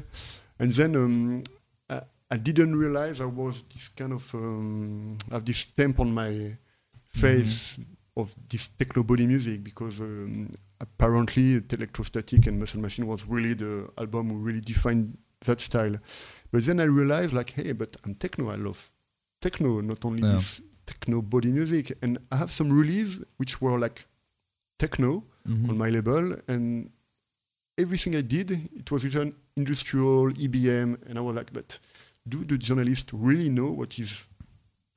[0.61, 1.43] And then um,
[1.89, 6.31] I, I didn't realize I was this kind of um, have this stamp on my
[7.05, 7.79] face
[8.15, 10.49] of this techno body music because um,
[10.81, 15.95] apparently Electrostatic and Muscle Machine was really the album who really defined that style.
[16.51, 18.49] But then I realized like, hey, but I'm techno.
[18.49, 18.79] I love
[19.41, 20.33] techno, not only Yeah.
[20.33, 21.93] this techno body music.
[22.01, 24.05] And I have some release which were like
[24.77, 25.69] techno Mhm.
[25.69, 26.89] on my label, and
[27.77, 31.79] everything I did, it was written industrial EBM, and I was like, but
[32.27, 34.27] do the journalists really know what is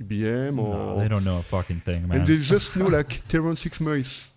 [0.00, 2.18] EBM or No, they don't know a fucking thing, man.
[2.18, 4.34] and they just know like Terence Fixmer is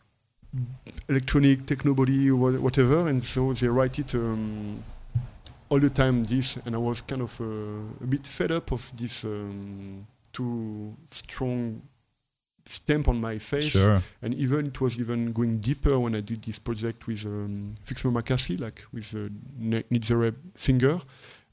[1.09, 4.83] electronic techno body whatever, and so they write it um,
[5.69, 6.23] all the time.
[6.23, 10.95] This, and I was kind of uh, a bit fed up of this um, too
[11.09, 11.81] strong
[12.65, 13.71] stamp on my face.
[13.71, 14.01] sure.
[14.21, 18.11] And even it was even going deeper when I did this project with um, Fixmer
[18.11, 20.05] McCarthy, like with uh, Ne- Need
[20.55, 20.99] singer,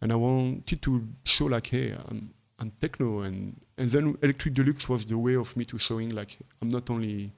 [0.01, 4.88] and I wanted to show like, hey, I'm, I'm techno, and and then Electric Deluxe
[4.88, 7.33] was the way of me to showing like I'm not only.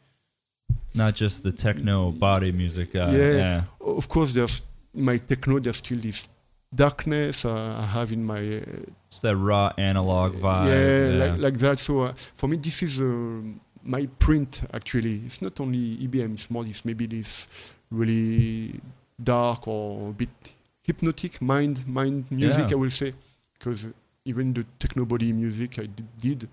[0.95, 3.13] Not just the techno body music guy.
[3.13, 3.33] Yeah.
[3.33, 3.63] Yeah.
[3.81, 4.63] Of course, there's
[4.95, 5.59] my techno.
[5.59, 6.29] There's still this
[6.75, 8.63] darkness uh, I have in my uh,
[9.13, 10.69] It's that raw analog vibe.
[10.69, 11.25] yeah, Yeah.
[11.25, 11.79] Like, like that.
[11.79, 13.43] So uh, for me, this is uh,
[13.83, 14.63] my print.
[14.73, 16.33] Actually, it's not only EBM.
[16.33, 17.47] It's more this maybe this
[17.91, 18.81] really
[19.23, 22.71] dark or a bit hypnotic mind mind music.
[22.71, 22.77] Yeah.
[22.77, 23.13] I will say
[23.59, 23.89] because
[24.25, 26.49] even the techno body music I did, did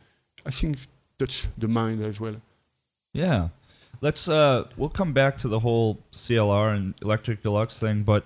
[0.45, 0.79] I think
[1.17, 2.35] touch the mind as well.
[3.13, 3.49] Yeah.
[4.01, 8.25] Let's uh we'll come back to the whole CLR and Electric Deluxe thing, but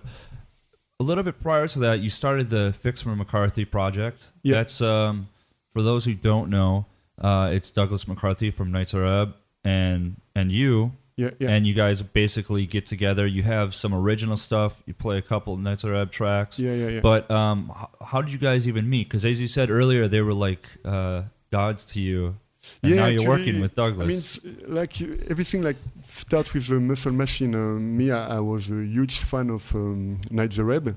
[0.99, 4.31] a little bit prior to that, you started the Fixmer McCarthy project.
[4.43, 4.55] Yeah.
[4.55, 5.27] That's um
[5.69, 6.85] for those who don't know,
[7.19, 11.49] uh it's Douglas McCarthy from Nitzer Ebb and and you Yeah, yeah.
[11.51, 13.25] and you guys basically get together.
[13.27, 14.81] You have some original stuff.
[14.85, 16.59] You play a couple Nitzer Ebb tracks.
[16.59, 16.99] yeah, yeah, yeah.
[17.01, 19.07] But um, h- how did you guys even meet?
[19.09, 22.35] Because as you said earlier, they were like uh, gods to you.
[22.81, 24.05] And Yeah, now you're actually, working with Douglas.
[24.05, 27.55] I mean, like everything, like start with the Muscle Machine.
[27.55, 30.95] Uh, me, I, I was a huge fan of um, Nitzer Ebb.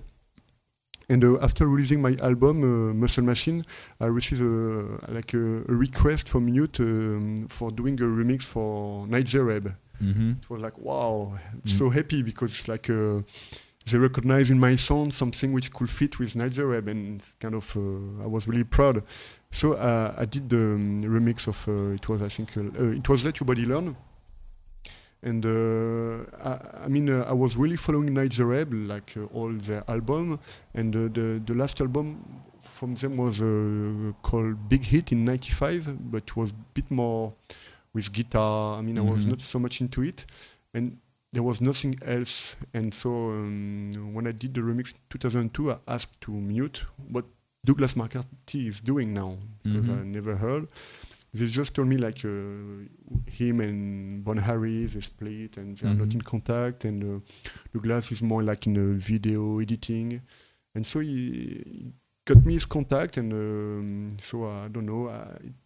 [1.09, 3.65] And uh, after releasing my album uh, Muscle Machine,
[4.01, 9.07] I received a, like a, a request from Mute um, for doing a remix for
[9.07, 9.77] Nitzer Ebb.
[10.03, 10.33] mm-hmm.
[10.43, 11.69] It was like wow, Mm.
[11.69, 13.21] so happy because it's like uh,
[13.89, 17.77] they recognize in my sound something which could fit with Nitzer Ebb, and kind of
[17.77, 19.05] uh, I was really proud.
[19.57, 22.91] So uh, I did the um, remix of uh, it was I think uh, uh,
[23.01, 23.97] it was Let Your Body Learn.
[25.23, 29.83] And uh, I, I mean, uh, I was really following Nitzer Ebb, like all their
[29.89, 30.39] album,
[30.75, 32.07] and uh, the the last album
[32.61, 37.33] from them was uh, called Big Hit in '95, but it was a bit more
[37.95, 38.79] with guitar.
[38.79, 39.31] I mean, I was Mhm.
[39.31, 40.27] not so much into it,
[40.75, 40.99] and
[41.33, 42.57] there was nothing else.
[42.75, 47.25] And so um, when I did the remix 2002, I asked to mute what
[47.67, 49.33] Douglas McCarthy is doing now
[49.65, 50.01] because Mhm.
[50.01, 50.65] I never heard.
[51.39, 52.87] They just told me like uh,
[53.39, 56.15] him and Bon Harris they split and they are not Mhm.
[56.15, 57.21] in contact, and uh,
[57.73, 58.77] Douglas is more like in
[59.13, 60.09] video editing,
[60.75, 61.11] and so he,
[61.75, 61.93] he
[62.25, 65.03] got me his contact, and um, so I don't know.
[65.09, 65.65] I, it,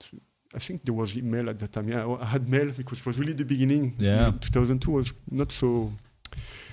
[0.54, 1.88] I think there was email at that time.
[1.88, 3.94] Yeah, I had mail because it was really the beginning.
[3.98, 4.32] Yeah.
[4.40, 5.92] 2002 was not so.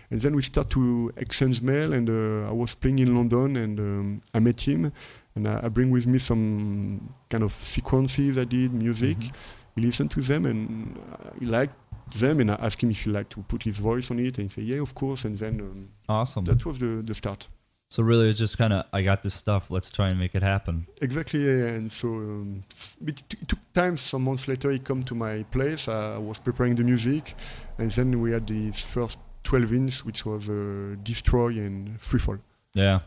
[0.10, 3.80] And then we start to exchange mail, and uh, I was playing in London, and
[3.80, 4.92] um, I met him,
[5.36, 9.18] and I, I bring with me some kind of sequences I did, music.
[9.18, 9.32] Mhm.
[9.76, 11.76] He listened to them, and uh, he liked
[12.20, 14.46] them, and I asked him if he liked to put his voice on it, and
[14.46, 16.46] he said, "Yeah, of course." And then um, Awesome.
[16.46, 17.50] that was the the start.
[17.90, 19.70] so really, it's just kind of I got this stuff.
[19.70, 20.88] Let's try and make it happen.
[21.02, 21.76] Exactly, yeah.
[21.78, 22.64] and so um,
[23.06, 23.98] it, t- it took time.
[23.98, 25.88] Some months later, he come to my place.
[25.90, 27.36] I was preparing the music,
[27.78, 32.40] and then we had this first 12 inch, which was uh, Destroy and Freefall.
[32.74, 33.00] Yeah.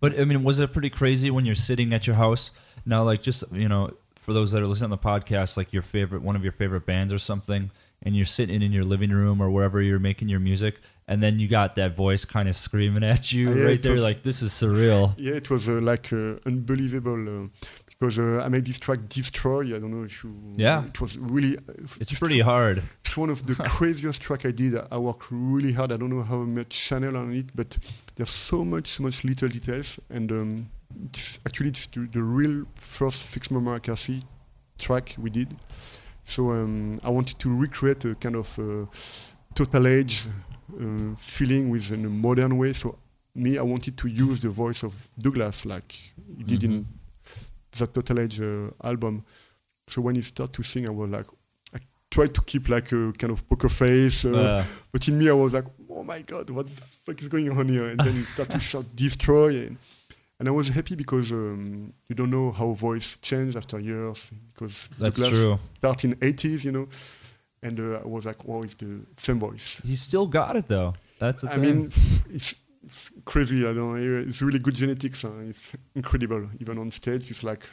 [0.00, 2.52] But I mean, was it pretty crazy when you're sitting at your house?
[2.84, 5.82] Now, like, just you know, for those that are listening to the podcast, like your
[5.82, 7.70] favorite, one of your favorite bands or something,
[8.02, 10.74] and you're sitting in your living room or wherever you're making your music,
[11.08, 14.02] and then you got that voice kind of screaming at you Yeah, right there, was-
[14.02, 15.14] like this is surreal.
[15.16, 17.48] Yeah, it was uh, like uh, unbelievable uh,
[17.98, 19.74] because uh, I made this track Destroy.
[19.74, 20.34] I don't know if you.
[20.54, 20.84] Yeah.
[20.84, 21.56] It was really.
[21.56, 21.62] Uh,
[22.00, 22.82] It's pretty hard.
[23.04, 24.74] It's one of the craziest track I did.
[24.90, 25.92] I worked really hard.
[25.92, 27.78] I don't know how much channel on it, but
[28.16, 29.98] there's so much, so much little details.
[30.10, 30.66] And um,
[31.06, 34.22] it's actually it's the, the real first Fixmer McCarthy
[34.78, 35.56] track we did.
[36.22, 38.86] So um, I wanted to recreate a kind of uh,
[39.54, 40.24] total age
[40.78, 42.72] uh, feeling with in a modern way.
[42.74, 42.98] So
[43.34, 45.92] me, I wanted to use the voice of Douglas like
[46.36, 46.64] he did Mhm.
[46.64, 46.86] in
[47.80, 49.24] that Total Age uh, album.
[49.88, 51.26] So when he started to sing, I was like,
[51.74, 51.78] I
[52.10, 55.32] tried to keep like a kind of poker face, uh, Uh, but in me, I
[55.32, 56.72] was like, oh my god, what the
[57.04, 57.86] fuck is going on here?
[57.90, 59.76] And then he started to shout destroy, and,
[60.38, 64.88] and I was happy because um, you don't know how voice changed after years because
[64.98, 65.58] that's Douglas true.
[65.78, 66.88] started in 80s, you know,
[67.62, 69.80] and uh, I was like, wow, it's the same voice.
[69.84, 70.94] He still got it though.
[71.18, 71.62] That's the I thing.
[71.62, 71.90] mean,
[72.30, 72.54] it's,
[72.86, 73.60] it's crazy.
[73.66, 74.20] I don't know.
[74.20, 75.24] It's really good genetics.
[75.24, 76.48] Uh, it's incredible.
[76.60, 77.64] Even on stage, it's like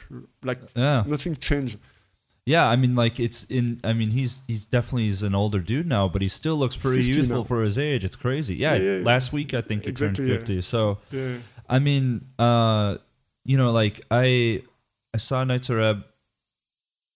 [0.42, 1.04] like yeah.
[1.06, 1.78] nothing changed.
[2.46, 3.80] Yeah, I mean, like it's in.
[3.84, 7.04] I mean, he's he's definitely he's an older dude now, but he still looks pretty
[7.04, 7.44] youthful now.
[7.44, 8.04] for his age.
[8.04, 8.56] It's crazy.
[8.56, 10.60] Yeah, Yeah, yeah, last week I think he Exactly, turned fifty.
[10.60, 10.98] So.
[11.66, 12.98] I mean, uh,
[13.44, 14.62] you know, like I
[15.14, 16.04] I saw Nitzer Ebb.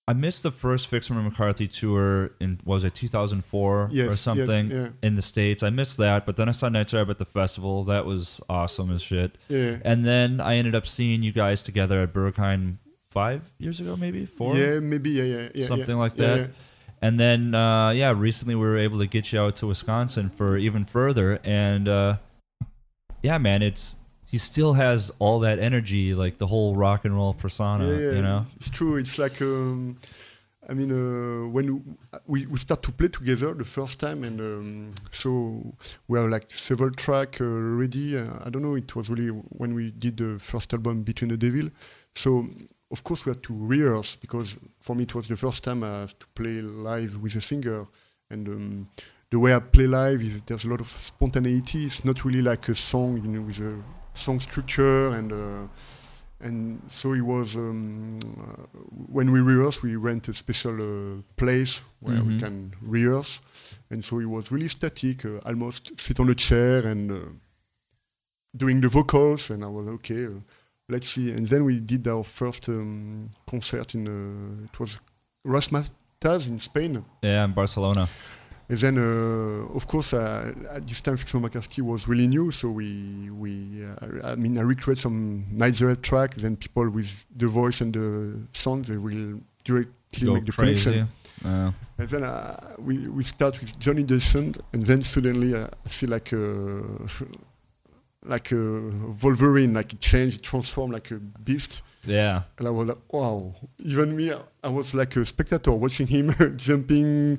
[0.09, 4.19] I missed the first Fixmer McCarthy tour in what was it 2004 Yes, or yes,
[4.19, 4.89] something yeah.
[5.03, 5.63] in the states.
[5.63, 7.85] I missed that, but then I saw Nitzer Ebb at the festival.
[7.85, 9.37] That was awesome as shit.
[9.49, 9.77] Yeah.
[9.85, 14.25] And then I ended up seeing you guys together at Berghain five years ago, maybe
[14.25, 15.11] four, Yeah, maybe.
[15.11, 15.67] Yeah, yeah, yeah.
[15.67, 16.03] something yeah.
[16.03, 16.51] like that.
[17.03, 20.57] And then, uh, yeah, recently we were able to get you out to Wisconsin for
[20.57, 21.39] even further.
[21.45, 22.17] And uh,
[23.23, 23.97] yeah, man, it's
[24.31, 28.13] he still has all that energy, like the whole rock and roll persona, yeah, yeah,
[28.13, 28.45] you know.
[28.57, 28.97] It's true.
[28.97, 29.99] It's like, um,
[30.69, 34.95] I mean, uh, when we, we start to play together the first time, and um,
[35.11, 35.75] so
[36.09, 38.19] we have like several tracks uh, ready.
[38.19, 38.75] Uh, I don't know.
[38.75, 41.71] It was really when we did the first album, Between the Devil.
[42.15, 42.47] So
[42.91, 46.01] of course we had to rehearse because for me it was the first time I
[46.01, 47.87] have to play live with a singer,
[48.29, 48.89] and um,
[49.31, 51.85] the way I play live is there's a lot of spontaneity.
[51.87, 53.83] It's not really like a song, you know, with a
[54.19, 55.33] song structure and.
[55.33, 55.69] Uh,
[56.41, 58.63] and so it was um, uh,
[59.13, 62.39] when we rehearse we rent a special uh, place where we Mhm.
[62.39, 63.41] can rehearse
[63.91, 67.17] and so it was really static uh, almost sit on a chair and uh,
[68.57, 70.41] doing the vocals and i was okay uh,
[70.89, 75.01] let's see and then we did our first um, concert in uh, it was
[75.45, 78.09] Razzmatazz in spain Yeah, in Barcelona.
[78.71, 82.71] And then, uh, of course, uh, at this time, Fixmer McCarthy was really new, so
[82.71, 86.35] we, we, uh, I mean, I recreate some Nitzer Ebb track.
[86.35, 91.09] Then people with the voice and the sound, they will directly Go make the connection.
[91.99, 95.69] And then uh, we, we start with Join in the Chant, and then suddenly uh,
[95.85, 96.83] I see like a,
[98.25, 98.57] like a
[99.23, 101.83] Wolverine, like it changed, it transformed like a beast.
[102.05, 103.55] yeah, And I was like, wow.
[103.79, 107.39] Even me, I was like a spectator watching him jumping,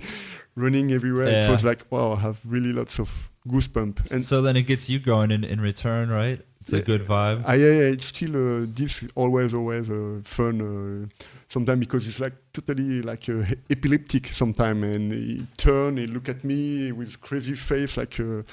[0.55, 1.27] running everywhere.
[1.45, 4.11] It was like, wow, I have really lots of goosebumps.
[4.11, 6.39] And so then it gets you going in, in return, right?
[6.61, 7.43] It's a good vibe.
[7.47, 10.61] I, yeah, yeah, it's still uh, this always, always uh, fun.
[10.61, 16.29] Uh, sometimes because it's like totally like uh, epileptic sometimes, and he turn, he look
[16.29, 18.43] at me with crazy face, like uh,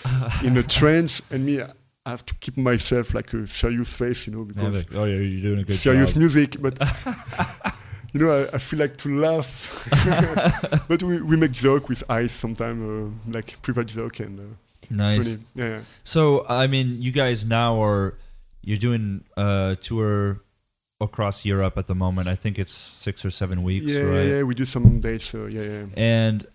[0.44, 4.35] in a trance, and me, I have to keep myself like a serious face, you
[4.35, 6.20] know, Yeah, because like, oh yeah, you're doing a good serious job.
[6.20, 6.78] music, but
[8.18, 9.88] you know, I, I feel like to laugh.
[10.88, 14.42] but we, we make joke with ice sometimes, uh, like private joke, and uh,
[14.90, 15.35] Nice.
[15.35, 15.42] funny.
[15.55, 15.81] Yeah, yeah.
[16.05, 18.14] So I mean, you guys now are
[18.62, 20.40] you're doing a tour
[21.00, 22.29] across Europe at the moment.
[22.29, 24.14] I think it's six or seven weeks, yeah, right?
[24.14, 25.35] yeah, yeah, we do some dates.
[25.35, 25.85] Uh, yeah, yeah.
[25.96, 26.46] And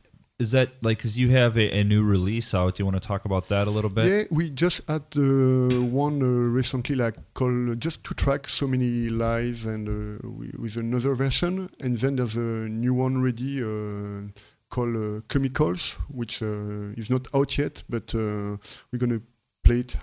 [0.42, 2.76] is that like because you have a, a new release out?
[2.76, 4.06] Do you want to talk about that a little bit?
[4.08, 6.26] Yeah, we just had uh, one uh,
[6.60, 10.28] recently, like called just two tracks, so many lies, and uh,
[10.60, 12.50] with another version, and then there's a
[12.84, 14.28] new one ready uh,
[14.70, 19.22] called uh, Chemicals, which uh, is not out yet, but we're gonna
[19.64, 19.96] play it.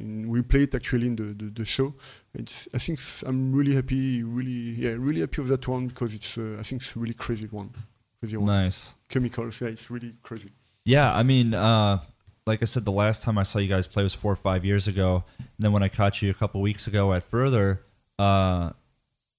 [0.00, 1.94] In, we play it actually in the, the, the show.
[2.32, 6.38] It's, I think I'm really happy, really, yeah, really happy with that one because it's,
[6.38, 7.74] I think it's a really crazy one.
[8.22, 8.46] Crazy one.
[8.46, 8.94] Nice.
[9.08, 10.50] Chemicals, yeah, it's really crazy.
[10.84, 11.98] Yeah, I mean, uh,
[12.46, 14.64] like I said, the last time I saw you guys play was four or five
[14.64, 15.24] years ago.
[15.38, 17.82] And then when I caught you a couple weeks ago at Further,
[18.20, 18.70] uh,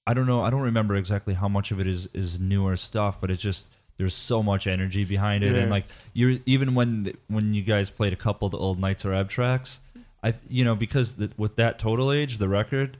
[0.06, 3.22] I don't know, I don't remember exactly how much of it is is newer stuff,
[3.22, 7.54] but it's just there's so much energy behind it, and like you're even when when
[7.54, 9.80] you guys played a couple of the old Nitzer Ebb tracks,
[10.22, 12.98] I you know because the, with that Total Age, the record.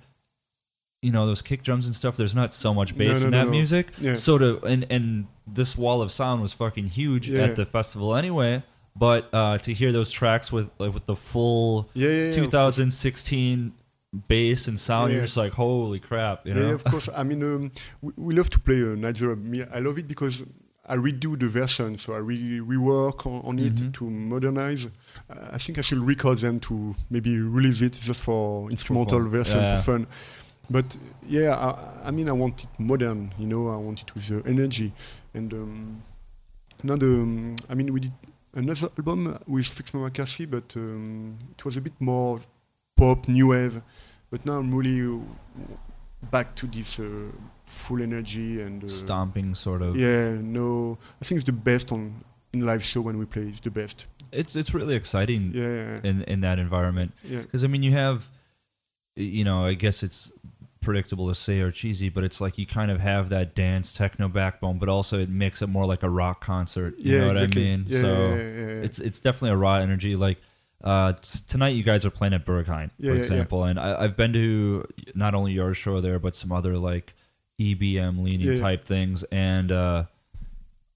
[1.04, 2.16] You know those kick drums and stuff.
[2.18, 3.52] There's not so much bass no, in that no.
[3.52, 3.92] music.
[4.00, 4.16] Yeah.
[4.16, 7.42] So to and and this wall of sound was fucking huge Yeah.
[7.44, 8.64] at the festival anyway.
[8.96, 12.36] But uh, to hear those tracks with like with the full Yeah, yeah, yeah.
[12.36, 13.74] 2016
[14.28, 15.16] bass and sound, Yeah.
[15.18, 16.74] you're just like, holy crap, you yeah, know?
[16.76, 17.10] of course.
[17.16, 19.44] I mean, um, we, we love to play uh, Nitzer Ebb.
[19.44, 20.44] Me, I love it because
[20.86, 23.94] I redo the version, so I re- rework on, on it Mhm.
[23.96, 24.86] to modernize.
[24.86, 24.90] Uh,
[25.54, 29.30] I think I should record them to maybe release it just for instrumental fun.
[29.30, 29.76] version Yeah.
[29.78, 30.08] for fun.
[30.70, 30.98] But
[31.28, 33.34] yeah, I, I mean, I want it modern.
[33.38, 34.94] You know, I want it with uh, energy.
[35.34, 36.04] And um,
[36.84, 38.14] now um, I mean, we did
[38.56, 42.40] another album with Fixmer McCarthy, but um, it was a bit more
[42.96, 43.82] pop, new wave.
[44.30, 45.76] But now I'm really uh,
[46.32, 47.32] back to this uh,
[47.66, 49.96] full energy and uh, Stomping sort of.
[49.96, 52.24] Yeah, no, I think it's the best on
[52.54, 53.44] in live show when we play.
[53.44, 54.06] It's the best.
[54.32, 58.30] It's it's really exciting Yeah, in in that environment yeah, because I mean you have,
[59.16, 60.32] you know, I guess it's
[60.84, 64.28] predictable to say or cheesy, but it's like you kind of have that dance techno
[64.28, 66.96] backbone, but also it makes it more like a rock concert.
[67.00, 67.22] You yeah.
[67.22, 67.62] know exactly.
[67.62, 67.86] what I mean?
[67.88, 70.16] Yeah, so yeah, yeah, it's it's definitely a raw energy.
[70.16, 70.38] Like
[70.84, 74.34] uh, t- tonight, you guys are playing at Berghain, for example, and I, I've been
[74.34, 77.14] to not only your show there, but some other like
[77.60, 80.04] EBM leaning type things, and uh,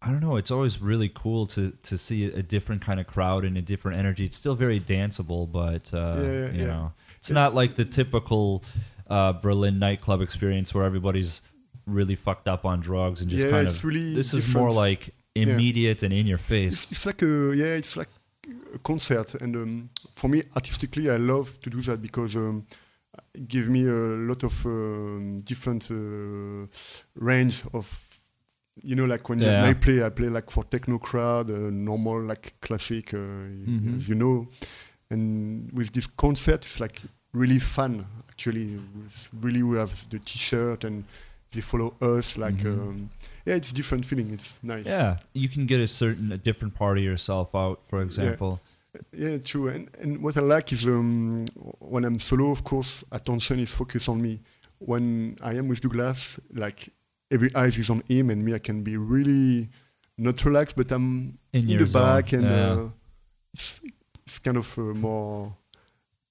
[0.01, 0.35] I don't know.
[0.35, 3.97] It's always really cool to to see a different kind of crowd and a different
[3.97, 4.25] energy.
[4.25, 8.63] It's still very danceable, but uh, you know, it's not like the typical
[9.09, 11.41] uh, Berlin nightclub experience where everybody's
[11.85, 13.85] really fucked up on drugs and just yeah, kind it's of.
[13.85, 16.91] really This is more like immediate and in your face.
[16.91, 18.09] it's like a yeah, it's like
[18.73, 22.65] a concert, and um, for me, artistically, I love to do that because um,
[23.33, 23.91] it gives me a
[24.29, 26.67] lot of um, different uh,
[27.15, 28.13] range of.
[28.83, 29.65] You know, like when Yeah.
[29.65, 33.95] I play, I play like for techno crowd, uh, normal like classic, uh, Mhm.
[33.97, 34.47] as you know.
[35.09, 37.01] And with this concert, it's like
[37.37, 38.05] really fun.
[38.29, 38.79] Actually,
[39.41, 41.03] really we have the T-shirt and
[41.53, 42.37] they follow us.
[42.37, 42.79] Like, Mhm.
[42.81, 43.09] um,
[43.45, 44.29] yeah, it's different feeling.
[44.33, 44.85] It's nice.
[44.85, 47.77] Yeah, you can get a certain a different part of yourself out.
[47.89, 48.59] For example,
[49.13, 49.67] Yeah, true.
[49.67, 51.45] And, and what I like is um,
[51.93, 54.39] when I'm solo, of course, attention is focused on me.
[54.79, 56.89] When I am with Douglas, like
[57.29, 59.69] every eyes is on him, and me, I can be really
[60.17, 62.01] not relaxed, but I'm in, in, the zone.
[62.01, 62.71] back, and yeah.
[62.71, 62.89] uh,
[63.53, 63.81] it's,
[64.25, 65.53] it's kind of uh, more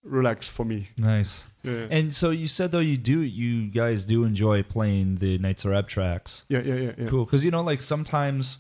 [0.07, 0.89] relaxed for me.
[0.99, 1.47] nice.
[1.63, 5.77] Yeah, And so you said though you do you guys do enjoy playing the Nitzer
[5.77, 6.45] Ebb tracks.
[6.49, 6.93] yeah, yeah, yeah.
[6.97, 7.09] yeah.
[7.09, 8.59] Cool, because you know like sometimes,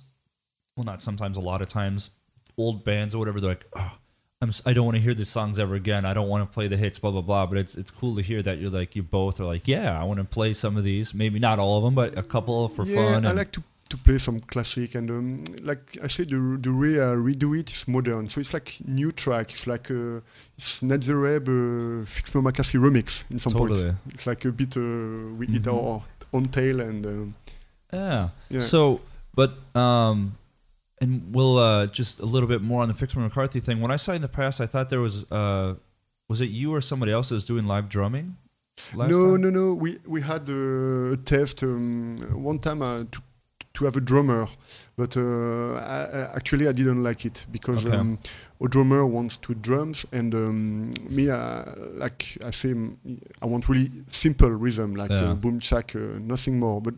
[0.77, 2.11] well not sometimes, a lot of times,
[2.59, 3.97] old bands or whatever they're like, oh,
[4.43, 6.05] I'm I don't want to hear these songs ever again.
[6.05, 7.47] I don't want to play the hits, blah blah blah.
[7.47, 10.05] But it's it's cool to hear that you're like you both are like, yeah, I
[10.05, 11.15] want to play some of these.
[11.15, 13.25] Maybe not all of them, but a couple for yeah, fun.
[13.25, 16.72] I and- like to, to play some classic and um, like I said, the, the
[16.74, 18.28] way I redo it is modern.
[18.28, 19.51] So it's like new track.
[19.53, 20.20] It's like uh,
[20.59, 23.72] it's Nitzer Ebb uh, Fixmer McCarthy remix in some point.
[24.14, 24.80] It's like a bit uh,
[25.39, 25.72] we eat Mhm.
[25.72, 28.28] our own tail and uh, Yeah.
[28.51, 28.61] yeah.
[28.61, 29.01] So,
[29.34, 30.37] but um,
[31.01, 33.80] and we'll uh just a little bit more on the Fixmer McCarthy thing.
[33.80, 35.74] When I saw in the past, I thought there was uh,
[36.28, 38.37] was it you or somebody else that was doing live drumming?
[38.95, 39.41] last no, time?
[39.43, 39.74] no, no.
[39.74, 43.20] We we had uh, a test um, one time uh, to
[43.77, 44.49] to have a drummer,
[44.97, 47.97] but uh, I, I- actually I didn't like it because Okay.
[47.97, 48.18] um,
[48.61, 51.64] a drummer wants two drums, and um, me, uh,
[52.03, 52.72] like I say,
[53.43, 55.31] I want really simple rhythm, like Yeah.
[55.31, 56.81] uh, boom chak, uh, nothing more.
[56.81, 56.95] But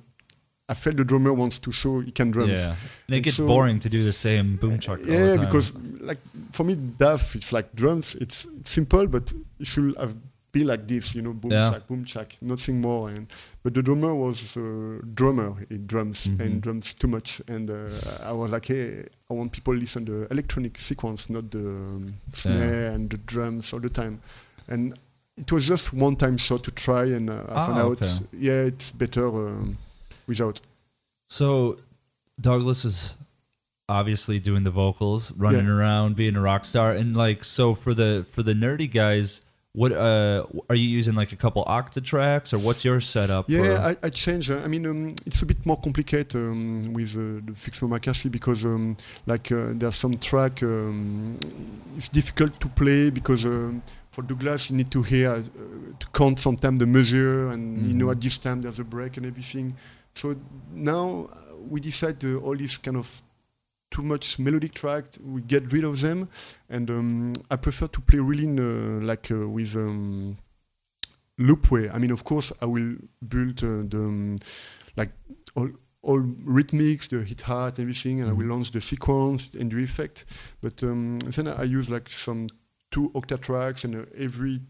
[0.68, 2.60] I felt the drummer wants to show he can drums.
[2.64, 2.76] Yeah,
[3.08, 6.20] and it gets so- boring to do the same boom the Yeah, because like
[6.52, 8.14] for me, DAF, it's like drums.
[8.14, 10.14] It's simple, but it should have
[10.52, 11.70] be like this, you know, boom Yeah.
[11.70, 13.10] chak, boom chak, nothing more.
[13.10, 13.26] And
[13.62, 15.54] but the drummer was uh, drummer.
[15.68, 16.40] He drums Mhm.
[16.40, 17.42] and drums too much.
[17.48, 17.90] And uh,
[18.22, 22.14] I was like, hey, I want people to listen the electronic sequence, not the um,
[22.32, 24.20] snare and the drums all the time.
[24.68, 24.98] And
[25.36, 28.18] it was just one time shot to try, and uh, I Ah, found out, okay.
[28.32, 29.78] yeah, it's better um,
[30.26, 30.60] without.
[31.28, 31.78] So
[32.40, 33.14] Douglas is
[33.88, 35.72] obviously doing the vocals, running Yeah.
[35.72, 39.40] around, being a rock star, and like so for the for the nerdy guys,
[39.72, 43.44] what uh are you using like a couple Octatracks or what's your setup?
[43.48, 44.50] Yeah, I, I changed.
[44.50, 48.28] uh, I mean, um, it's a bit more complicated um, with uh, the Fixmer McCarthy
[48.30, 48.96] because, um,
[49.26, 50.62] like, uh, there's some track.
[50.62, 51.38] Um,
[51.96, 55.42] it's difficult to play because um, for Douglas, you need to hear uh,
[55.98, 58.12] to count sometimes the measure, and you know Mhm.
[58.12, 59.74] at this time there's a break and everything.
[60.14, 60.34] So
[60.72, 63.22] now uh, we decide uh, all these kind of
[63.90, 66.28] too much melodic track, we get rid of them,
[66.68, 69.76] and um, I prefer to play really in, uh, like uh, with.
[69.76, 70.38] Um,
[71.40, 71.88] loop way.
[71.88, 74.36] I mean, of course, I will build uh, the um,
[74.96, 75.10] like
[75.54, 75.70] all
[76.02, 78.50] all rhythmics, the hit hat, everything, and I will Mhm.
[78.50, 80.24] launch the sequence and the effect.
[80.60, 82.48] But um, then I use like some
[82.90, 84.60] two Octatracks, and uh, every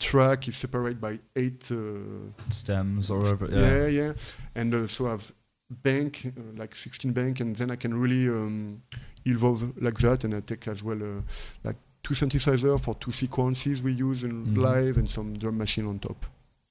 [0.00, 1.70] track is separated by eight.
[1.70, 3.46] Uh, stems or whatever.
[3.50, 3.86] yeah, Yeah.
[3.86, 4.12] yeah,
[4.54, 5.32] and uh, so I've
[5.70, 8.82] bank uh, like 16 bank, and then I can really um,
[9.24, 11.22] evolve like that, and I take as well uh,
[11.64, 14.56] like two synthesizer for two sequences we use in Mhm.
[14.58, 16.26] live, and some drum machine on top.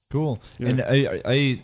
[0.09, 0.39] Cool.
[0.57, 0.69] Yeah.
[0.69, 1.61] And I, I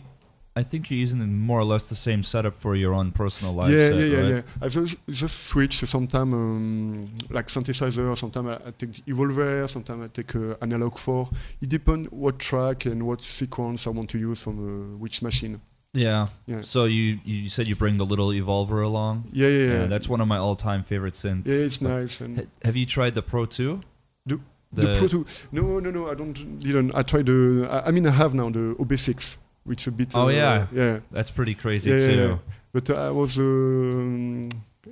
[0.58, 3.70] I think you're using more or less the same setup for your own personal live
[3.70, 4.44] yeah, set, yeah, yeah, right?
[4.46, 4.64] yeah.
[4.64, 5.80] I just, just switch.
[5.84, 8.16] Sometimes um, like synthesizer.
[8.16, 9.68] Sometimes I, I take Evolver.
[9.68, 11.28] Sometimes I take uh, analog four.
[11.60, 14.56] It depends what track and what sequence I want to use from
[14.94, 15.60] uh, which machine.
[15.96, 16.28] Yeah.
[16.46, 16.60] Yeah.
[16.62, 19.24] So you you said you bring the little evolver along.
[19.32, 19.86] Yeah, yeah, yeah.
[19.86, 21.46] that's one of my all-time favorite synths.
[21.46, 22.20] yeah, it's nice.
[22.20, 23.80] And Have you tried the Pro 2?
[24.26, 24.40] The-
[24.72, 25.26] the, Pro 2.
[25.52, 26.10] No, no, no.
[26.10, 26.34] I don't.
[26.58, 26.94] Didn't.
[26.94, 27.66] I tried the.
[27.70, 30.14] I, I mean, I have now the OB6, which is a bit.
[30.14, 30.66] Oh, uh, yeah.
[30.72, 31.00] Yeah.
[31.10, 32.28] That's pretty crazy Yeah, yeah, too.
[32.28, 32.38] yeah.
[32.72, 34.42] But uh, I was um,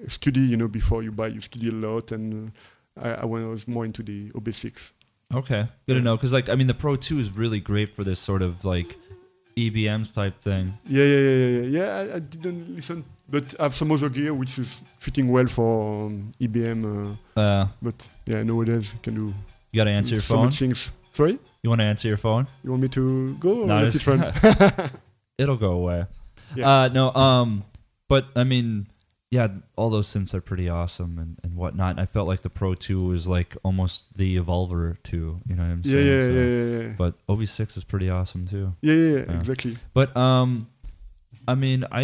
[0.07, 0.41] study.
[0.41, 2.53] You know, before you buy, you study a lot, and
[2.99, 4.93] uh, I, I was more into the OB6.
[5.35, 6.17] Okay, good to know.
[6.17, 8.97] Because like I mean, the Pro 2 is really great for this sort of like
[9.57, 10.75] EBMs type thing.
[10.87, 11.79] Yeah, yeah, yeah, yeah, yeah.
[11.79, 15.47] Yeah, I, I didn't listen, but I have some other gear which is fitting well
[15.47, 16.85] for um, EBM.
[17.37, 19.35] Uh, Uh, but yeah, nowadays you can do
[19.73, 20.45] you got to answer your so phone.
[20.47, 20.91] much things.
[21.11, 22.47] Sorry, You want to answer your phone?
[22.65, 23.65] you want me to go?
[23.67, 23.95] No, it
[25.39, 26.07] It'll go away.
[26.57, 26.69] Yeah.
[26.69, 27.65] Uh, no, um,
[28.09, 28.87] but I mean,
[29.37, 31.91] yeah, all those synths are pretty awesome and, and whatnot.
[31.93, 35.17] And I felt like the Pro 2 was like almost the Evolver 2,
[35.49, 36.07] you know what I'm Yeah, saying?
[36.13, 36.95] yeah, So- yeah, yeah, yeah.
[37.03, 38.67] But OB6 is pretty awesome too.
[38.83, 39.37] Yeah, yeah, yeah, Yeah.
[39.41, 39.75] exactly.
[39.99, 40.49] But um,
[41.53, 42.03] I mean, I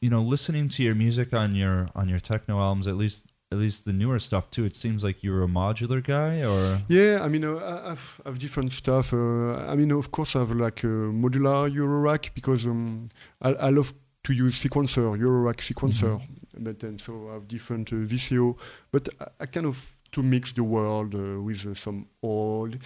[0.00, 3.18] you know, listening to your music on your on your techno albums, at least
[3.50, 4.64] at least the newer stuff too.
[4.70, 6.60] It seems like you're a modular guy, or
[6.98, 9.06] Yeah, I mean, uh, I- I've, I've different stuff.
[9.12, 13.08] Uh, I mean, of course, I have like a modular Eurorack because um,
[13.46, 13.90] I, I love
[14.26, 16.20] to use sequencer, Eurorack sequencer.
[16.58, 18.56] But then, so I have different uh, VCO.
[18.92, 19.76] But I, I kind of
[20.12, 22.76] to mix the world uh, with uh, some old.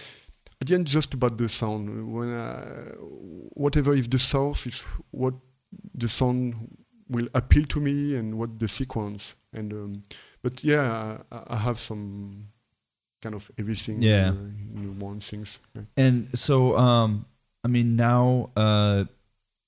[0.61, 2.13] At the end, just about the sound.
[2.13, 2.53] When I,
[3.53, 5.33] whatever is the source is what
[5.95, 6.55] the sound
[7.09, 9.35] will appeal to me and what the sequence.
[9.53, 10.03] And um,
[10.41, 12.47] but yeah, I, I have some
[13.21, 14.29] kind of everything Yeah.
[14.29, 15.59] uh, in one things.
[15.75, 15.81] Yeah.
[15.97, 17.25] and so um,
[17.63, 19.05] I mean now uh,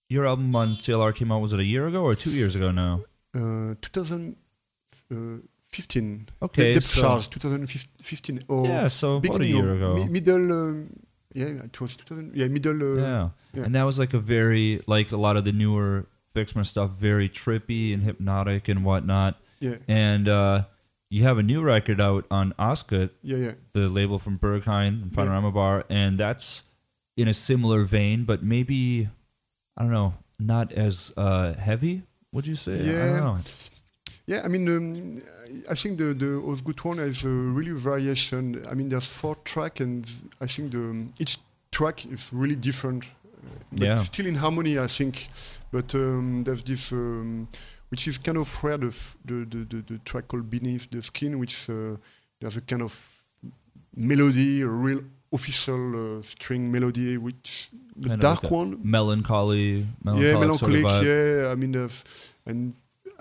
[0.09, 2.71] your album on CLR came out was it a year ago or two years ago
[2.71, 3.01] now?
[3.35, 6.27] Uh, 2015.
[6.41, 8.43] Okay, Depth so- Charge, 2015.
[8.47, 9.95] Or yeah, so about a year ago.
[9.95, 10.51] mi- middle.
[10.51, 10.89] Um,
[11.33, 12.31] yeah, it was 2000.
[12.33, 12.81] Yeah, middle.
[12.81, 13.29] Uh, yeah.
[13.53, 13.63] yeah.
[13.65, 17.27] and that was like a very like a lot of the newer Fixmer stuff, very
[17.29, 19.37] trippy and hypnotic and whatnot.
[19.59, 20.65] yeah, And uh,
[21.09, 23.51] you have a new record out on Ostgut, yeah, yeah.
[23.73, 26.63] the label from Berghain and Panorama Bar, and that's
[27.15, 29.07] in a similar vein, but maybe
[29.77, 32.03] I don't know, not as uh, heavy.
[32.35, 32.73] Would you say?
[32.73, 33.19] I Yeah.
[33.21, 33.39] know.
[34.27, 35.21] Yeah, I mean, um,
[35.71, 38.43] I think the the Ostgut one has a really variation.
[38.71, 40.03] I mean, there's four track, and
[40.41, 40.83] I think the
[41.19, 41.37] each
[41.71, 43.05] track is really different,
[43.71, 43.95] but Yeah.
[43.95, 44.77] still in harmony.
[44.79, 45.29] I think,
[45.71, 47.47] but um, there's this um,
[47.89, 48.79] which is kind of rare.
[48.79, 51.95] The, f- the, the, the, the track called Beneath the Skin, which uh,
[52.41, 52.93] there's a kind of
[53.95, 55.01] melody, a real
[55.35, 55.83] official
[56.17, 61.05] uh, string melody, which the Kind dark like one Melancholy, melancholic, yeah, sort of melancholic.
[61.05, 62.03] yeah, I mean, there's,
[62.45, 62.73] and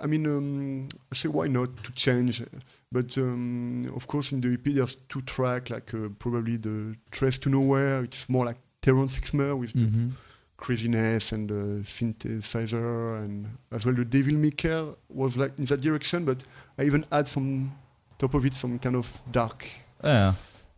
[0.03, 2.43] I mean, um, I say why not to change?
[2.91, 7.39] But um, of course, in the EP, there's two tracks, like uh, probably the Trace
[7.39, 8.03] to Nowhere.
[8.05, 10.11] It's more like Terence Fixmer with the Mhm.
[10.57, 16.25] craziness and the synthesizer, and as well the Devil Maker was like in that direction.
[16.25, 16.45] But
[16.79, 17.73] I even add some
[18.19, 19.69] top of it some kind of dark
[20.03, 20.35] Yeah,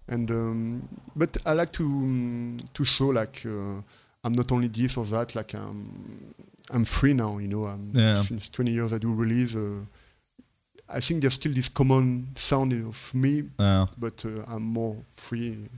[0.08, 3.80] and um, but I like to um, to show like uh,
[4.24, 5.34] I'm not only this or that.
[5.34, 6.34] Like I'm
[6.70, 7.38] I'm free now.
[7.38, 8.14] You know, Yeah.
[8.14, 9.54] since 20 years I do release.
[9.56, 9.84] Uh,
[10.88, 13.86] I think there's still this common sound of me, yeah.
[13.98, 15.68] but uh, I'm more free.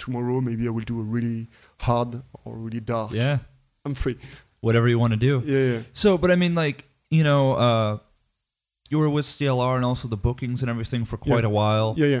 [0.00, 1.46] Tomorrow maybe I will do a really
[1.78, 3.12] hard or really dark.
[3.12, 3.38] Yeah,
[3.84, 4.16] I'm free.
[4.60, 5.42] whatever you want to do.
[5.44, 5.82] Yeah, yeah.
[5.92, 7.98] So, but I mean, like you know, uh,
[8.90, 11.50] you were with CLR and also the bookings and everything for quite Yeah.
[11.50, 11.94] a while.
[11.96, 12.20] Yeah, yeah.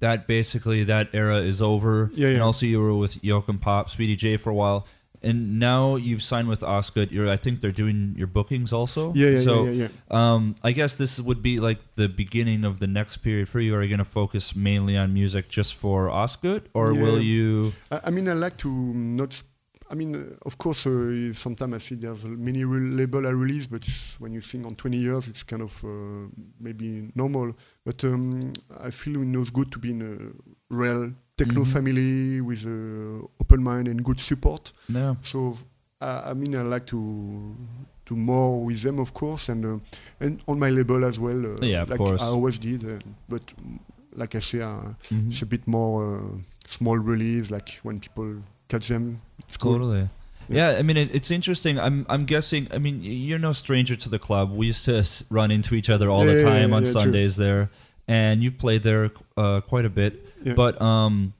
[0.00, 2.10] That basically that era is over.
[2.14, 4.86] Yeah, And also, you were with Jochem Paap, Speedy J for a while,
[5.22, 7.10] and now you've signed with Ostgut.
[7.10, 9.12] You're, I think they're doing your bookings also.
[9.14, 10.32] Yeah, yeah, So, yeah, yeah, yeah.
[10.34, 13.74] Um, I guess this would be like the beginning of the next period for you.
[13.74, 17.32] Are you going to focus mainly on music just for Ostgut, or will Yeah.
[17.32, 17.72] you?
[17.90, 19.42] I, I mean, I like to not.
[19.90, 23.66] I mean, uh, of course, uh, sometimes I see there's many re- label I release,
[23.66, 23.86] but
[24.18, 26.28] when you think on 20 years, it's kind of uh,
[26.58, 27.54] maybe normal.
[27.84, 31.66] But um, I feel it knows good to be in a real techno Mhm.
[31.72, 34.72] family with an open mind and good support.
[34.88, 35.16] No.
[35.22, 35.56] So
[36.00, 37.54] I, I mean, I like to
[38.06, 39.78] do more with them, of course, and uh,
[40.20, 41.44] and on my label as well.
[41.44, 42.22] Uh, Yeah, of like course.
[42.22, 43.78] I always did, uh, but mm,
[44.16, 45.28] like I say, uh, Mhm.
[45.28, 49.20] it's a bit more uh, small release, like when people catch them.
[49.46, 49.72] It's cool.
[49.72, 50.08] Totally.
[50.48, 51.78] Yeah, I mean it, it's interesting.
[51.78, 52.68] I'm I'm guessing.
[52.70, 54.52] I mean you're no stranger to the club.
[54.52, 57.00] We used to run into each other all Yeah, the time yeah, on yeah, true.
[57.00, 57.70] Sundays there,
[58.06, 60.20] and you've played there uh, quite a bit.
[60.54, 61.32] But um,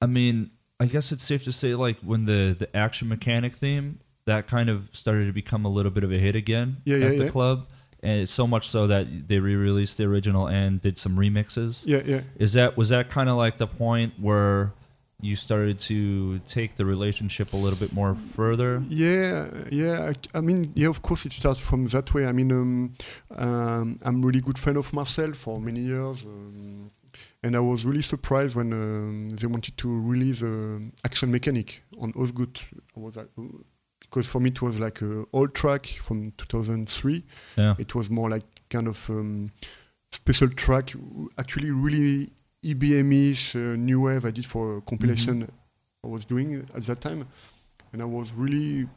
[0.00, 3.98] I mean, I guess it's safe to say like when the the Aktion Mekanik theme
[4.26, 7.28] that kind of started to become a little bit of a hit again at the
[7.30, 7.68] club,
[8.02, 11.82] and it's so much so that they re-released the original and did some remixes.
[11.84, 12.20] Yeah, yeah.
[12.36, 14.72] Is that was that kind of like the point where
[15.20, 18.82] you started to take the relationship a little bit more further?
[18.88, 20.10] Yeah, yeah.
[20.10, 20.88] I, I mean, yeah.
[20.88, 22.26] Of course, it starts from that way.
[22.26, 22.94] I mean, um,
[23.36, 26.90] um, I'm really good friend of Marcel for many years, um,
[27.42, 32.12] and I was really surprised when um, they wanted to release uh, Aktion Mekanik on
[32.12, 32.60] Ostgut.
[32.96, 33.28] I was like,
[34.00, 37.24] because for me it was like a old track from 2003.
[37.56, 37.74] Yeah.
[37.78, 39.50] It was more like kind of um,
[40.12, 40.92] special track,
[41.38, 42.30] actually really
[42.74, 44.24] EBM-ish, uh, new wave.
[44.24, 45.48] I did for a compilation
[46.04, 47.26] I was doing at that time,
[47.92, 48.88] and I was really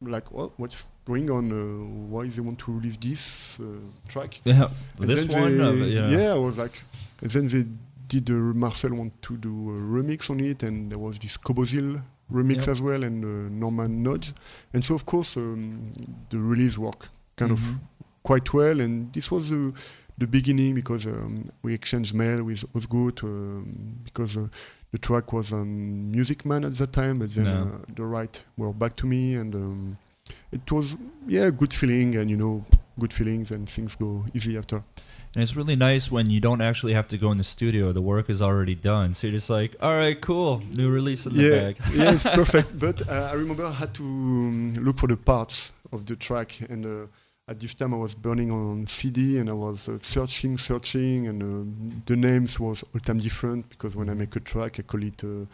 [0.00, 1.44] like, what, what's going on?
[1.52, 3.64] Uh, why they want to release this uh,
[4.08, 4.40] track?
[4.44, 4.68] Yeah,
[5.00, 5.56] And this one.
[5.58, 6.08] they- uh, yeah.
[6.18, 6.82] yeah, I was like,
[7.22, 7.64] and then they
[8.08, 8.30] did.
[8.30, 12.02] Uh, Marcel want to do a remix on it, and there was this Kobosil
[12.32, 12.68] remix Yep.
[12.68, 13.28] as well, and uh,
[13.64, 14.32] Norman Nodge.
[14.74, 15.92] And so, of course, um,
[16.30, 17.78] the release worked kind of Mhm.
[18.22, 18.80] quite well.
[18.80, 19.72] And this was the,
[20.18, 24.48] the beginning because um, we exchanged mail with Ostgut um, because uh,
[24.92, 27.62] the track was on Music Man at that time, but then Yeah.
[27.62, 29.98] uh, the right were back to me, and um,
[30.52, 30.96] it was
[31.28, 32.64] yeah, good feeling, and you know,
[32.98, 34.76] good feelings, and things go easy after.
[35.34, 37.92] And it's really nice when you don't actually have to go in the studio.
[37.92, 39.12] The work is already done.
[39.12, 40.62] So you're just like, all right, cool.
[40.72, 41.76] New release in the yeah, bag.
[41.94, 42.78] yeah, it's perfect.
[42.78, 46.58] But uh, I remember I had to um, look for the parts of the track,
[46.70, 47.06] and uh,
[47.48, 51.42] at this time I was burning on CD, and I was uh, searching, searching, and
[51.42, 55.02] uh, the names was all time different because when I make a track, I call
[55.02, 55.46] it uh,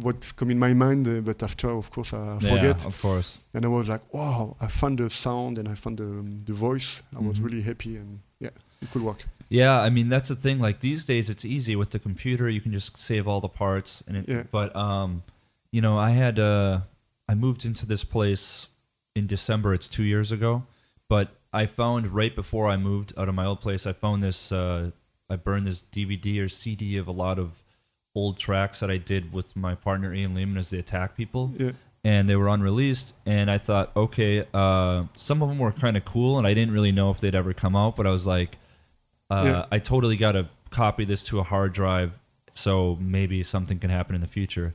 [0.00, 2.80] what's come in my mind, uh, but after, of course, I forget.
[2.80, 3.38] Yeah, of course.
[3.52, 6.54] And I was like, wow, I found the sound and I found the, um, the
[6.54, 7.02] voice.
[7.14, 7.44] I was Mhm.
[7.44, 9.26] really happy, and yeah, it could work.
[9.50, 10.60] Yeah, I mean that's the thing.
[10.60, 12.48] Like these days, it's easy with the computer.
[12.48, 14.02] You can just save all the parts.
[14.08, 14.42] And it, Yeah.
[14.50, 15.22] but um,
[15.72, 16.80] you know, I had uh,
[17.28, 18.68] I moved into this place
[19.14, 19.72] in December.
[19.74, 20.64] It's two years ago,
[21.08, 24.52] but I found right before I moved out of my old place, I found this.
[24.52, 24.90] Uh,
[25.28, 27.62] I burned this DVD or CD of a lot of
[28.14, 31.72] old tracks that I did with my partner Ian Lehman as the Attack People Yeah,
[32.04, 33.14] and they were unreleased.
[33.26, 36.72] And I thought, okay, uh, some of them were kind of cool, and I didn't
[36.72, 37.96] really know if they'd ever come out.
[37.96, 38.58] But I was like,
[39.30, 39.66] uh, Yeah.
[39.70, 42.18] I totally got to copy this to a hard drive,
[42.54, 44.74] so maybe something can happen in the future.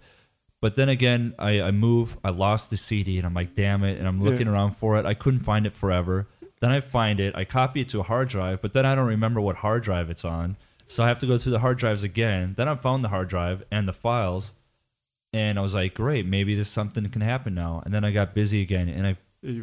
[0.62, 3.97] But then again, I, I move, I lost the CD, and I'm like, damn it!
[3.97, 4.30] And I'm Yeah.
[4.30, 5.05] looking around for it.
[5.05, 6.28] I couldn't find it forever.
[6.59, 9.07] Then I find it, I copy it to a hard drive, but then I don't
[9.07, 10.57] remember what hard drive it's on.
[10.86, 12.53] So I have to go through the hard drives again.
[12.55, 14.53] Then I found the hard drive and the files,
[15.34, 17.82] and I was like, great, maybe this something can happen now.
[17.84, 19.16] And then I got busy again, and I,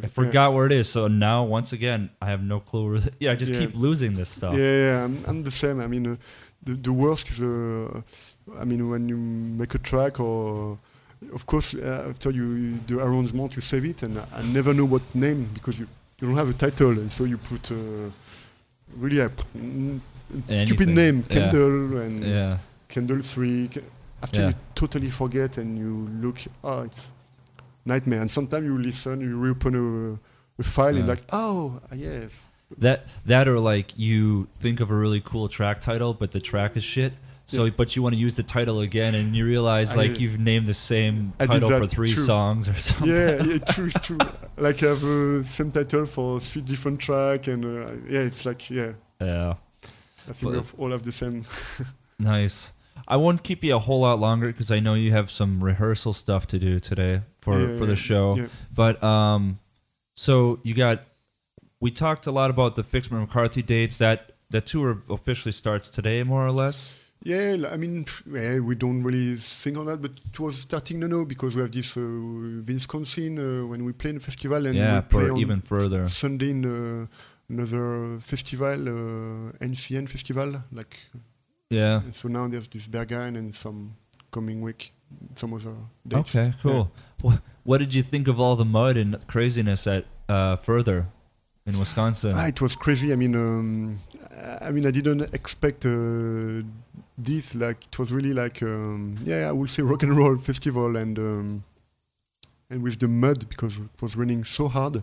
[0.03, 0.89] I forgot where it is.
[0.89, 2.91] So now, once again, I have no clue.
[2.91, 3.59] Where yeah, I just Yeah.
[3.59, 4.55] keep losing this stuff.
[4.55, 5.79] Yeah, yeah, I'm, I'm the same.
[5.79, 6.15] I mean, uh,
[6.63, 8.01] the, the worst is, uh,
[8.57, 10.79] I mean, when you make a track or,
[11.33, 14.85] of course, uh, after you, you the arrangement, you save it, and I never know
[14.85, 15.87] what name because you,
[16.19, 17.75] you don't have a title, and so you put uh,
[18.97, 19.99] really a mm,
[20.55, 21.35] stupid name, Yeah.
[21.35, 22.57] Kendall and Yeah.
[22.87, 23.69] Kendall three.
[24.21, 24.47] After Yeah.
[24.49, 27.11] you totally forget and you look, oh, it's
[27.85, 28.21] nightmare.
[28.21, 32.45] And sometimes you listen, you reopen a, a file, and like, oh, yes,
[32.77, 36.75] That that or like you think of a really cool track title, but the track
[36.77, 37.13] is shit.
[37.49, 40.39] So, but you want to use the title again, and you realize I- like you've
[40.39, 42.23] named the same title for three true.
[42.23, 43.09] songs or something.
[43.09, 44.17] yeah, yeah, true, true.
[44.57, 48.69] like I have a same title for three different track, and uh, yeah, it's like
[48.69, 49.53] yeah, Yeah.
[50.29, 51.45] I think we But- all have the same.
[52.19, 52.73] Nice.
[53.07, 56.11] I won't keep you a whole lot longer because I know you have some rehearsal
[56.13, 58.35] stuff to do today for Yeah, for the show.
[58.35, 58.47] yeah.
[58.73, 59.59] But um,
[60.15, 61.03] so you got.
[61.79, 63.97] We talked a lot about the Fixmer McCarthy dates.
[63.99, 66.98] That that tour officially starts today, more or less.
[67.23, 71.07] Yeah, I mean, yeah, we don't really think on that, but it was starting to
[71.07, 72.01] know because we have this uh,
[72.65, 76.07] Wisconsin uh, when we play in the festival and yeah, we play even further.
[76.07, 77.07] Sunday in uh,
[77.49, 80.63] another festival, uh, NCN festival.
[80.71, 80.97] Like
[81.69, 82.01] Yeah.
[82.05, 83.95] and so now there's this Berghain and some
[84.31, 84.93] coming week,
[85.35, 85.75] some other
[86.07, 86.33] dates.
[86.35, 86.89] Okay, cool.
[87.21, 91.07] What, what did you think of all the mud and craziness at uh, further
[91.65, 92.31] in Wisconsin?
[92.33, 93.11] Ah, it was crazy.
[93.11, 93.99] I mean, um,
[94.61, 96.63] I mean, I didn't expect uh,
[97.23, 97.55] this.
[97.55, 101.17] Like, it was really like, um, yeah, I would say rock and roll festival, and
[101.19, 101.63] um,
[102.69, 105.01] and with the mud because it was raining so hard.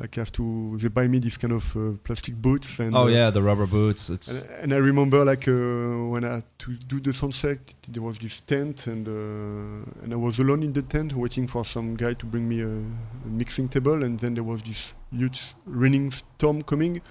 [0.00, 0.78] Like, I have to.
[0.78, 3.66] They buy me this kind of uh, plastic boots, and oh uh, yeah, the rubber
[3.66, 4.10] boots.
[4.10, 7.58] It's And, and I remember like uh, when I had to do the sound check,
[7.88, 11.64] there was this tent, and uh, and I was alone in the tent waiting for
[11.64, 15.54] some guy to bring me a, a mixing table, and then there was this huge
[15.66, 17.02] raining storm coming,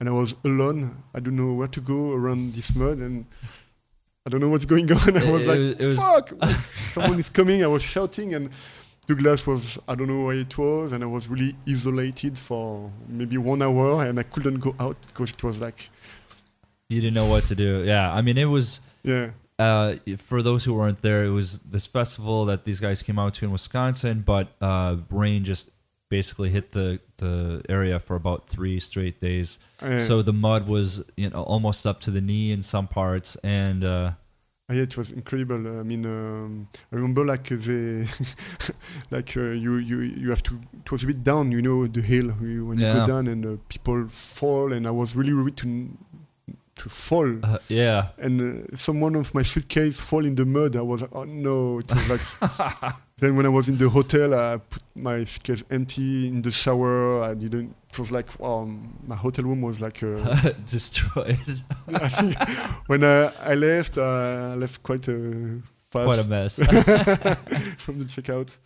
[0.00, 1.02] and I was alone.
[1.14, 3.26] I don't know where to go around this mud, and
[4.26, 5.16] I don't know what's going on.
[5.16, 6.32] I was It- like, it was- "Fuck!
[6.92, 8.50] Someone is coming!" I was shouting, and
[9.06, 13.36] Douglas was I don't know where it was, and I was really isolated for maybe
[13.38, 15.90] one hour, and I couldn't go out because it was like,
[16.88, 17.82] you didn't know what to do.
[17.84, 18.80] Yeah, I mean it was.
[19.02, 19.30] yeah.
[19.58, 23.34] Uh, for those who weren't there, it was this festival that these guys came out
[23.34, 25.70] to in Wisconsin, but uh, rain just
[26.16, 29.58] basically hit the, the area for about three straight days.
[29.80, 30.00] Yeah.
[30.08, 30.88] So the mud was
[31.22, 34.10] you know almost up to the knee in some parts, and uh,
[34.70, 35.62] Ah, yeah, it was incredible.
[35.80, 38.06] I mean, um, I remember like they,
[39.16, 40.54] like uh, you you you have to.
[40.84, 42.28] It was a bit down, you know, the hill
[42.68, 42.98] when you Yeah.
[43.00, 45.66] go down and uh, people fall, and I was really worried to
[46.82, 47.38] to fall.
[47.44, 50.76] uh, yeah, And uh, someone of my suitcase fall in the mud.
[50.76, 51.78] I was like, oh no!
[51.78, 52.94] It was like.
[53.18, 57.22] then when I was in the hotel, I put my suitcase empty in the shower.
[57.22, 57.74] I didn't.
[57.90, 58.68] It was like, wow,
[59.06, 60.02] my hotel room was like.
[60.02, 61.62] Uh, destroyed.
[61.88, 62.34] I think
[62.88, 65.60] when uh, I left, uh, I left quite a
[65.90, 66.56] fast quite a mess.
[67.78, 68.56] from the checkout.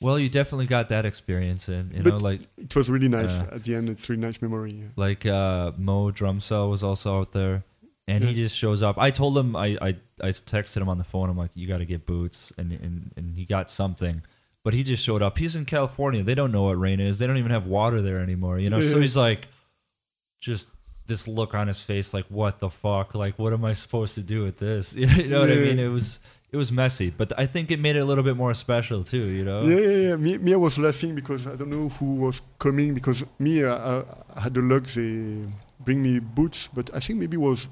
[0.00, 3.48] Well, you definitely got that experience in, you know, like It was really nice Uh,
[3.52, 3.88] at the end.
[3.88, 4.72] It's really nice memory.
[4.72, 4.84] yeah.
[4.96, 7.62] like uh Mo Drumcell was also out there
[8.08, 8.98] and he just shows up.
[8.98, 9.88] I told him I, I
[10.22, 11.30] I texted him on the phone.
[11.30, 14.22] I'm like, you got to get boots, and, and and he got something,
[14.64, 15.38] but he just showed up.
[15.38, 16.24] He's in California.
[16.24, 17.18] They don't know what rain is.
[17.18, 18.58] They don't even have water there anymore.
[18.58, 19.46] You know, so he's like,
[20.40, 20.70] just
[21.06, 23.14] this look on his face, like, what the fuck?
[23.14, 24.94] Like, what am I supposed to do with this?
[24.96, 25.78] You know what I mean?
[25.78, 26.18] It was
[26.52, 29.28] it was messy, but I think it made it a little bit more special too.
[29.28, 29.62] You know?
[29.62, 30.16] Yeah, yeah, yeah.
[30.16, 33.76] Me, me, I was laughing because I don't know who was coming because me, uh,
[33.76, 34.04] I,
[34.36, 35.46] I had the luck they
[35.78, 37.68] bring me boots, but I think maybe it was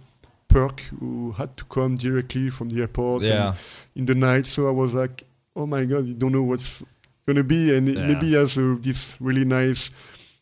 [0.48, 3.54] Perc who had to come directly from the airport Yeah.
[3.96, 4.46] in the night.
[4.46, 5.24] So I was like,
[5.56, 6.82] oh my god, you don't know what's
[7.26, 8.06] gonna be, and Yeah.
[8.06, 9.90] maybe he has uh, these really nice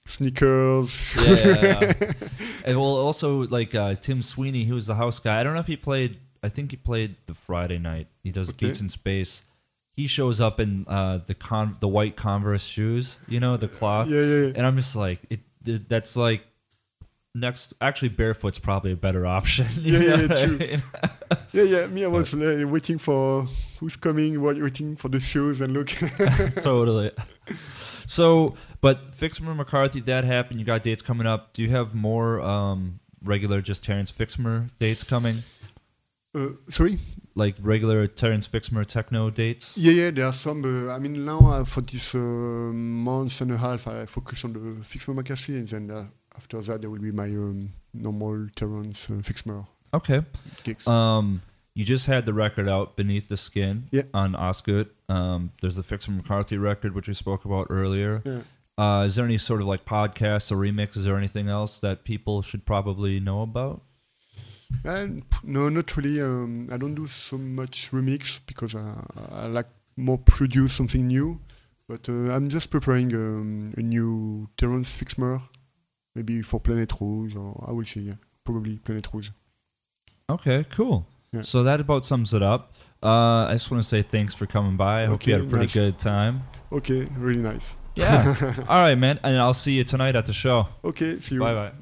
[0.04, 1.14] sneakers.
[1.16, 2.12] yeah, yeah, yeah.
[2.64, 5.40] and well, also like uh, Tim Sweeney, who was the house guy.
[5.40, 6.18] I don't know if he played.
[6.42, 8.08] I think he played the Friday night.
[8.22, 8.66] He does Okay.
[8.66, 9.42] Beats in Space.
[9.90, 14.08] He shows up in uh, the con the white Converse shoes, you know, the cloth.
[14.08, 14.52] yeah, yeah, yeah.
[14.56, 15.40] And I'm just like, it.
[15.88, 16.46] That's like
[17.34, 17.72] next.
[17.80, 19.66] Actually, barefoot's probably a better option.
[19.80, 20.58] Yeah, yeah, yeah, true.
[21.52, 21.86] Yeah, yeah.
[21.86, 23.46] Me, I was uh, waiting for
[23.80, 25.88] who's coming, wa- waiting for the shows, and look.
[26.60, 27.10] totally.
[28.06, 30.60] So, but Fixmer McCarthy, that happened.
[30.60, 31.52] You got dates coming up.
[31.54, 35.36] Do you have more um, regular just Terence Fixmer dates coming?
[36.36, 36.98] Uh, sorry.
[37.34, 39.76] like regular Terence Fixmer techno dates?
[39.78, 40.62] Yeah, yeah, there are some.
[40.64, 44.52] Uh, I mean, now uh, for this uh, month and a half, I focus on
[44.52, 46.04] the Fixmer McCarthy, and then uh,
[46.36, 50.22] after that, there will be my um, normal Terence uh, Fixmer Okay.
[50.64, 50.86] gigs.
[50.86, 51.40] Um,
[51.74, 54.02] you just had the record out, Beneath the Skin, Yeah.
[54.14, 54.88] on Ostgut.
[55.08, 58.22] Um, there's the Fixmer McCarthy record, which we spoke about earlier.
[58.24, 58.40] yeah.
[58.78, 62.42] Uh, is there any sort of like podcasts or remixes or anything else that people
[62.42, 63.80] should probably know about?
[64.84, 66.20] And no, not really.
[66.20, 69.02] Um, I don't do so much remix because uh,
[69.32, 71.40] I like more produce something new.
[71.88, 75.40] But uh, I'm just preparing um, a new Terence Fixmer,
[76.14, 78.00] maybe for Planete Rouge, or I will see.
[78.00, 78.14] Yeah,
[78.44, 79.30] probably Planete Rouge.
[80.28, 81.06] Okay, cool.
[81.32, 81.42] Yeah.
[81.42, 82.74] So that about sums it up.
[83.02, 85.04] Uh, I just want to say thanks for coming by.
[85.04, 85.74] I hope you had a pretty nice.
[85.74, 86.42] good time.
[86.72, 87.76] Okay, really nice.
[87.94, 88.34] Yeah.
[88.68, 89.20] All right, man.
[89.22, 90.66] And I'll see you tonight at the show.
[90.84, 91.40] Okay, see you.
[91.40, 91.72] Bye bye.